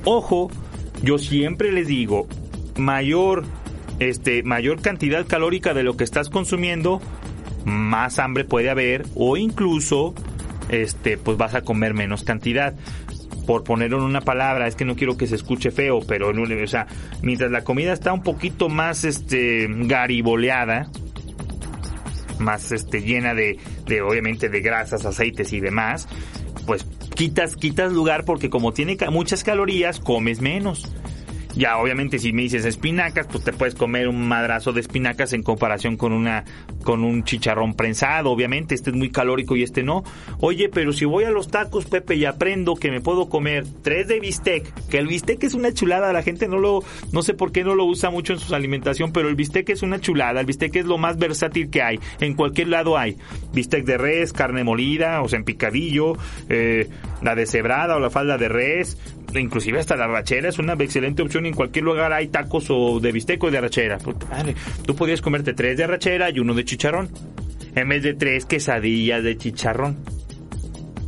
Ojo, 0.05 0.51
yo 1.01 1.17
siempre 1.17 1.71
les 1.71 1.87
digo, 1.87 2.27
mayor 2.77 3.43
este, 4.09 4.43
mayor 4.43 4.81
cantidad 4.81 5.25
calórica 5.25 5.73
de 5.73 5.83
lo 5.83 5.95
que 5.97 6.03
estás 6.03 6.29
consumiendo, 6.29 7.01
más 7.65 8.19
hambre 8.19 8.43
puede 8.43 8.69
haber 8.69 9.05
o 9.15 9.37
incluso 9.37 10.13
este, 10.69 11.17
pues 11.17 11.37
vas 11.37 11.55
a 11.55 11.61
comer 11.61 11.93
menos 11.93 12.23
cantidad. 12.23 12.75
Por 13.45 13.65
ponerlo 13.65 13.97
en 13.97 14.03
una 14.03 14.21
palabra, 14.21 14.67
es 14.67 14.75
que 14.75 14.85
no 14.85 14.95
quiero 14.95 15.17
que 15.17 15.27
se 15.27 15.35
escuche 15.35 15.69
feo, 15.71 15.99
pero 16.07 16.31
mientras 17.21 17.51
la 17.51 17.63
comida 17.65 17.91
está 17.91 18.13
un 18.13 18.23
poquito 18.23 18.69
más 18.69 19.03
este 19.03 19.67
gariboleada, 19.69 20.89
más 22.39 22.71
este 22.71 23.01
llena 23.01 23.33
de, 23.33 23.59
de 23.85 24.01
obviamente 24.01 24.47
de 24.47 24.61
grasas, 24.61 25.05
aceites 25.05 25.51
y 25.51 25.59
demás, 25.59 26.07
pues 26.65 26.85
quitas 27.15 27.57
quitas 27.57 27.91
lugar 27.91 28.23
porque 28.23 28.49
como 28.49 28.71
tiene 28.71 28.97
muchas 29.11 29.43
calorías, 29.43 29.99
comes 29.99 30.39
menos. 30.39 30.89
Ya, 31.55 31.77
obviamente, 31.77 32.17
si 32.17 32.33
me 32.33 32.43
dices 32.43 32.65
espinacas, 32.65 33.27
pues 33.27 33.43
te 33.43 33.53
puedes 33.53 33.75
comer 33.75 34.07
un 34.07 34.27
madrazo 34.27 34.73
de 34.73 34.81
espinacas 34.81 35.33
en 35.33 35.43
comparación 35.43 35.97
con 35.97 36.11
una 36.11 36.43
con 36.83 37.03
un 37.03 37.23
chicharrón 37.23 37.75
prensado. 37.75 38.31
Obviamente, 38.31 38.75
este 38.75 38.89
es 38.89 38.95
muy 38.95 39.11
calórico 39.11 39.55
y 39.55 39.63
este 39.63 39.83
no. 39.83 40.03
Oye, 40.39 40.69
pero 40.69 40.93
si 40.93 41.05
voy 41.05 41.25
a 41.25 41.29
los 41.29 41.49
tacos, 41.49 41.85
Pepe, 41.85 42.15
y 42.15 42.25
aprendo 42.25 42.75
que 42.75 42.91
me 42.91 43.01
puedo 43.01 43.29
comer 43.29 43.65
tres 43.83 44.07
de 44.07 44.19
bistec, 44.19 44.73
que 44.89 44.97
el 44.97 45.07
bistec 45.07 45.43
es 45.43 45.53
una 45.53 45.73
chulada, 45.73 46.11
la 46.11 46.23
gente 46.23 46.47
no 46.47 46.57
lo, 46.57 46.83
no 47.11 47.21
sé 47.21 47.33
por 47.33 47.51
qué 47.51 47.63
no 47.63 47.75
lo 47.75 47.85
usa 47.85 48.09
mucho 48.09 48.33
en 48.33 48.39
su 48.39 48.53
alimentación, 48.55 49.11
pero 49.11 49.29
el 49.29 49.35
bistec 49.35 49.69
es 49.69 49.83
una 49.83 49.99
chulada. 49.99 50.39
El 50.39 50.45
bistec 50.45 50.75
es 50.75 50.85
lo 50.85 50.97
más 50.97 51.17
versátil 51.17 51.69
que 51.69 51.81
hay. 51.81 51.99
En 52.19 52.33
cualquier 52.33 52.69
lado 52.69 52.97
hay. 52.97 53.17
Bistec 53.53 53.85
de 53.85 53.97
res, 53.97 54.33
carne 54.33 54.63
molida, 54.63 55.21
o 55.21 55.29
sea, 55.29 55.37
en 55.37 55.45
picadillo, 55.45 56.17
eh, 56.49 56.89
la 57.21 57.35
deshebrada 57.35 57.95
o 57.95 57.99
la 57.99 58.09
falda 58.09 58.37
de 58.37 58.49
res, 58.49 58.97
inclusive 59.39 59.79
hasta 59.79 59.95
la 59.95 60.07
rachera 60.07 60.49
es 60.49 60.59
una 60.59 60.73
excelente 60.73 61.21
opción. 61.21 61.42
En 61.45 61.53
cualquier 61.53 61.85
lugar 61.85 62.13
hay 62.13 62.27
tacos 62.27 62.67
o 62.69 62.99
de 62.99 63.11
bistec 63.11 63.43
o 63.43 63.51
de 63.51 63.57
arrachera. 63.57 63.97
tú 64.85 64.95
podrías 64.95 65.21
comerte 65.21 65.53
tres 65.53 65.77
de 65.77 65.83
arrachera 65.83 66.29
y 66.29 66.39
uno 66.39 66.53
de 66.53 66.65
chicharrón. 66.65 67.09
En 67.75 67.89
vez 67.89 68.03
de 68.03 68.13
tres 68.13 68.45
quesadillas 68.45 69.23
de 69.23 69.37
chicharrón. 69.37 69.97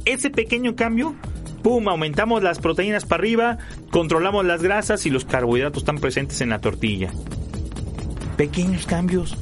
Ese 0.06 0.30
pequeño 0.30 0.76
cambio, 0.76 1.16
¡pum! 1.64 1.88
Aumentamos 1.88 2.44
las 2.44 2.60
proteínas 2.60 3.06
para 3.06 3.22
arriba, 3.22 3.58
controlamos 3.90 4.46
las 4.46 4.62
grasas 4.62 5.06
y 5.06 5.10
los 5.10 5.26
carbohidratos 5.26 5.84
están 5.84 5.98
presentes 5.98 6.42
en 6.42 6.50
la 6.50 6.60
tortilla. 6.60 7.12
Pequeños 8.38 8.86
cambios 8.86 9.38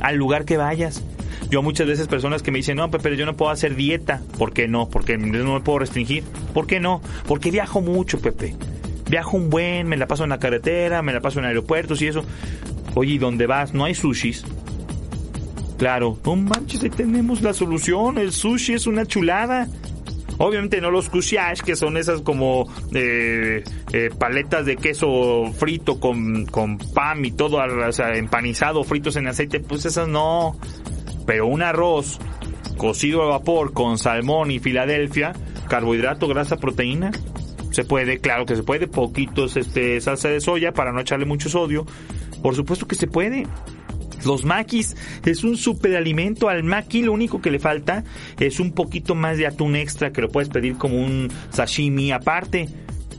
al 0.00 0.16
lugar 0.16 0.44
que 0.44 0.56
vayas. 0.56 1.02
Yo 1.50 1.62
muchas 1.62 1.86
veces 1.86 2.08
personas 2.08 2.42
que 2.42 2.50
me 2.50 2.58
dicen, 2.58 2.76
no, 2.76 2.90
pero 2.90 3.14
yo 3.14 3.26
no 3.26 3.36
puedo 3.36 3.50
hacer 3.50 3.74
dieta. 3.74 4.22
¿Por 4.38 4.52
qué 4.52 4.68
no? 4.68 4.88
Porque 4.88 5.18
no 5.18 5.54
me 5.54 5.60
puedo 5.60 5.80
restringir. 5.80 6.24
¿Por 6.54 6.66
qué 6.66 6.80
no? 6.80 7.00
Porque 7.26 7.50
viajo 7.50 7.80
mucho, 7.80 8.20
Pepe. 8.20 8.54
Viajo 9.12 9.36
un 9.36 9.50
buen, 9.50 9.88
me 9.88 9.98
la 9.98 10.06
paso 10.06 10.24
en 10.24 10.30
la 10.30 10.38
carretera, 10.38 11.02
me 11.02 11.12
la 11.12 11.20
paso 11.20 11.38
en 11.38 11.44
aeropuertos 11.44 12.00
y 12.00 12.06
eso. 12.06 12.24
Oye, 12.94 13.12
¿y 13.12 13.18
dónde 13.18 13.46
vas? 13.46 13.74
No 13.74 13.84
hay 13.84 13.94
sushis. 13.94 14.42
Claro, 15.76 16.18
no 16.24 16.34
manches, 16.34 16.82
ahí 16.82 16.88
tenemos 16.88 17.42
la 17.42 17.52
solución. 17.52 18.16
El 18.16 18.32
sushi 18.32 18.72
es 18.72 18.86
una 18.86 19.04
chulada. 19.04 19.68
Obviamente 20.38 20.80
no 20.80 20.90
los 20.90 21.10
couchage, 21.10 21.62
que 21.62 21.76
son 21.76 21.98
esas 21.98 22.22
como 22.22 22.72
eh, 22.94 23.62
eh, 23.92 24.08
paletas 24.18 24.64
de 24.64 24.76
queso 24.76 25.44
frito 25.58 26.00
con, 26.00 26.46
con 26.46 26.78
pan 26.78 27.22
y 27.22 27.32
todo, 27.32 27.62
empanizado, 28.14 28.82
fritos 28.82 29.16
en 29.16 29.26
aceite, 29.28 29.60
pues 29.60 29.84
esas 29.84 30.08
no. 30.08 30.56
Pero 31.26 31.48
un 31.48 31.60
arroz 31.60 32.18
cocido 32.78 33.24
a 33.24 33.26
vapor 33.26 33.74
con 33.74 33.98
salmón 33.98 34.50
y 34.50 34.58
Filadelfia, 34.58 35.34
carbohidrato, 35.68 36.28
grasa, 36.28 36.56
proteína, 36.56 37.10
se 37.72 37.84
puede, 37.84 38.18
claro 38.18 38.46
que 38.46 38.56
se 38.56 38.62
puede, 38.62 38.86
poquitos 38.86 39.56
este 39.56 40.00
salsa 40.00 40.28
de 40.28 40.40
soya 40.40 40.72
para 40.72 40.92
no 40.92 41.00
echarle 41.00 41.26
mucho 41.26 41.48
sodio. 41.48 41.86
Por 42.42 42.54
supuesto 42.54 42.86
que 42.86 42.94
se 42.94 43.06
puede. 43.06 43.46
Los 44.24 44.44
maquis 44.44 44.96
es 45.24 45.44
un 45.44 45.56
superalimento. 45.56 46.48
Al 46.48 46.62
maqui 46.62 47.02
lo 47.02 47.12
único 47.12 47.40
que 47.40 47.50
le 47.50 47.58
falta 47.58 48.04
es 48.38 48.60
un 48.60 48.72
poquito 48.72 49.14
más 49.14 49.38
de 49.38 49.46
atún 49.46 49.76
extra 49.76 50.12
que 50.12 50.20
lo 50.20 50.28
puedes 50.28 50.48
pedir 50.48 50.76
como 50.76 50.96
un 50.96 51.28
sashimi 51.50 52.12
aparte, 52.12 52.68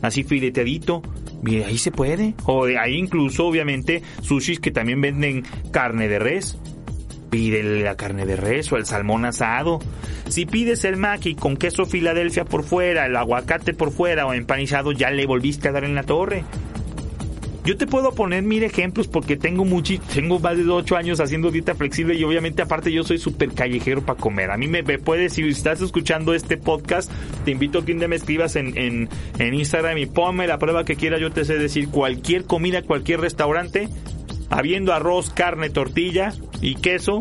así 0.02 0.24
fileteadito. 0.24 1.02
Mira, 1.42 1.68
ahí 1.68 1.78
se 1.78 1.92
puede. 1.92 2.36
O 2.46 2.66
ahí 2.66 2.96
incluso, 2.96 3.46
obviamente, 3.46 4.02
sushis 4.22 4.60
que 4.60 4.72
también 4.72 5.02
venden 5.02 5.44
carne 5.72 6.08
de 6.08 6.20
res. 6.20 6.58
Pídele 7.34 7.82
la 7.82 7.96
carne 7.96 8.28
de 8.28 8.36
res 8.36 8.72
o 8.72 8.78
el 8.78 8.86
salmón 8.86 9.26
asado. 9.26 9.80
Si 10.30 10.46
pides 10.46 10.86
el 10.86 10.98
maqui 10.98 11.34
con 11.34 11.58
queso 11.58 11.88
Filadelfia 11.88 12.46
por 12.46 12.64
fuera, 12.64 13.08
el 13.08 13.16
aguacate 13.16 13.74
por 13.74 13.90
fuera 13.90 14.28
o 14.28 14.34
empanizado, 14.36 14.92
ya 14.92 15.10
le 15.10 15.26
volviste 15.26 15.68
a 15.68 15.72
dar 15.72 15.84
en 15.84 15.96
la 15.96 16.04
torre. 16.04 16.44
Yo 17.66 17.76
te 17.76 17.88
puedo 17.88 18.14
poner 18.14 18.44
mil 18.44 18.62
ejemplos 18.62 19.08
porque 19.08 19.36
tengo 19.36 19.66
mucho, 19.66 19.96
tengo 20.14 20.38
más 20.38 20.58
de 20.58 20.70
8 20.70 20.96
años 20.96 21.20
haciendo 21.20 21.50
dieta 21.50 21.74
flexible 21.74 22.14
y 22.14 22.24
obviamente 22.24 22.62
aparte 22.62 22.92
yo 22.92 23.04
soy 23.04 23.18
súper 23.18 23.50
callejero 23.54 24.06
para 24.06 24.20
comer. 24.20 24.52
A 24.52 24.58
mí 24.58 24.68
me, 24.68 24.84
puedes, 24.84 25.34
si 25.34 25.48
estás 25.48 25.82
escuchando 25.82 26.36
este 26.36 26.58
podcast, 26.58 27.12
te 27.46 27.50
invito 27.50 27.80
a 27.80 27.86
que 27.86 27.96
me 27.96 28.16
escribas 28.16 28.58
en, 28.58 28.78
en, 28.78 29.10
en 29.40 29.54
Instagram 29.56 29.98
y 29.98 30.06
ponme 30.06 30.46
la 30.46 30.60
prueba 30.60 30.86
que 30.86 30.96
quieras, 30.96 31.20
yo 31.20 31.32
te 31.32 31.46
sé 31.46 31.58
decir 31.58 31.90
cualquier 31.90 32.44
comida, 32.44 32.84
cualquier 32.84 33.22
restaurante, 33.22 33.90
habiendo 34.54 34.94
arroz, 34.94 35.32
carne, 35.32 35.70
tortilla 35.70 36.34
y 36.62 36.76
queso, 36.76 37.20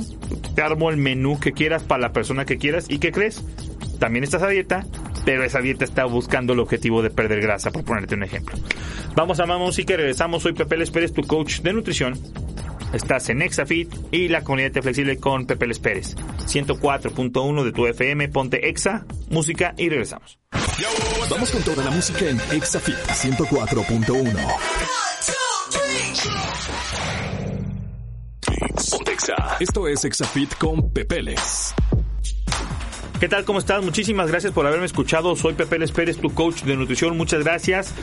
te 0.54 0.62
armo 0.62 0.90
el 0.90 0.98
menú 0.98 1.40
que 1.40 1.52
quieras 1.52 1.82
para 1.82 2.02
la 2.02 2.12
persona 2.12 2.44
que 2.44 2.58
quieras. 2.58 2.86
¿Y 2.88 2.98
qué 2.98 3.10
crees? 3.10 3.42
También 3.98 4.22
estás 4.22 4.42
a 4.42 4.48
dieta, 4.48 4.84
pero 5.24 5.42
esa 5.42 5.60
dieta 5.60 5.84
está 5.84 6.04
buscando 6.04 6.52
el 6.52 6.60
objetivo 6.60 7.02
de 7.02 7.10
perder 7.10 7.40
grasa, 7.40 7.70
por 7.70 7.84
ponerte 7.84 8.14
un 8.14 8.24
ejemplo. 8.24 8.56
Vamos 9.16 9.40
a 9.40 9.46
más 9.46 9.58
música 9.58 9.96
regresamos. 9.96 10.42
Soy 10.42 10.52
Pepe 10.52 10.76
Les 10.76 10.90
Pérez, 10.90 11.12
tu 11.12 11.22
coach 11.22 11.60
de 11.60 11.72
nutrición. 11.72 12.18
Estás 12.92 13.30
en 13.30 13.40
Exafit 13.40 13.90
y 14.10 14.28
la 14.28 14.44
comunidad 14.44 14.72
de 14.72 14.82
flexible 14.82 15.16
con 15.16 15.46
Pepe 15.46 15.66
Les 15.66 15.78
Pérez. 15.78 16.16
104.1 16.16 17.64
de 17.64 17.72
tu 17.72 17.86
FM, 17.86 18.28
ponte 18.28 18.68
Exa, 18.68 19.06
música 19.30 19.74
y 19.78 19.88
regresamos. 19.88 20.38
Vamos 21.30 21.50
con 21.50 21.62
toda 21.62 21.82
la 21.82 21.90
música 21.90 22.28
en 22.28 22.38
Exafit 22.50 22.96
104.1. 22.96 25.11
Esto 29.60 29.88
es 29.88 30.04
Exafit 30.04 30.54
con 30.56 30.90
Pepeles. 30.92 31.74
¿Qué 33.20 33.28
tal? 33.28 33.44
¿Cómo 33.44 33.60
estás? 33.60 33.82
Muchísimas 33.82 34.28
gracias 34.28 34.52
por 34.52 34.66
haberme 34.66 34.86
escuchado. 34.86 35.36
Soy 35.36 35.54
Pepe 35.54 35.78
Les 35.78 35.92
Pérez, 35.92 36.18
tu 36.18 36.34
coach 36.34 36.62
de 36.62 36.76
nutrición. 36.76 37.16
Muchas 37.16 37.44
gracias. 37.44 37.94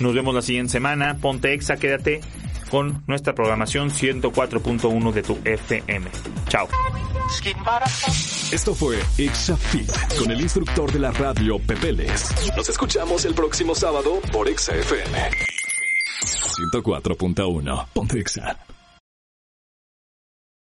Nos 0.00 0.14
vemos 0.14 0.34
la 0.34 0.42
siguiente 0.42 0.72
semana. 0.72 1.18
Ponte 1.20 1.52
Exa, 1.52 1.76
quédate 1.76 2.20
con 2.74 3.04
nuestra 3.06 3.32
programación 3.36 3.88
104.1 3.88 5.12
de 5.12 5.22
tu 5.22 5.38
FM. 5.44 6.10
Chao. 6.48 6.66
Esto 8.50 8.74
fue 8.74 8.98
ExaFit 9.16 9.88
con 10.18 10.32
el 10.32 10.40
instructor 10.40 10.90
de 10.90 10.98
la 10.98 11.12
radio 11.12 11.60
Pepeles. 11.60 12.34
Nos 12.56 12.68
escuchamos 12.68 13.24
el 13.26 13.34
próximo 13.34 13.76
sábado 13.76 14.18
por 14.32 14.48
ExaFM. 14.48 15.30
104.1. 16.72 17.86
Ponte 17.92 18.18
Exa. 18.18 18.58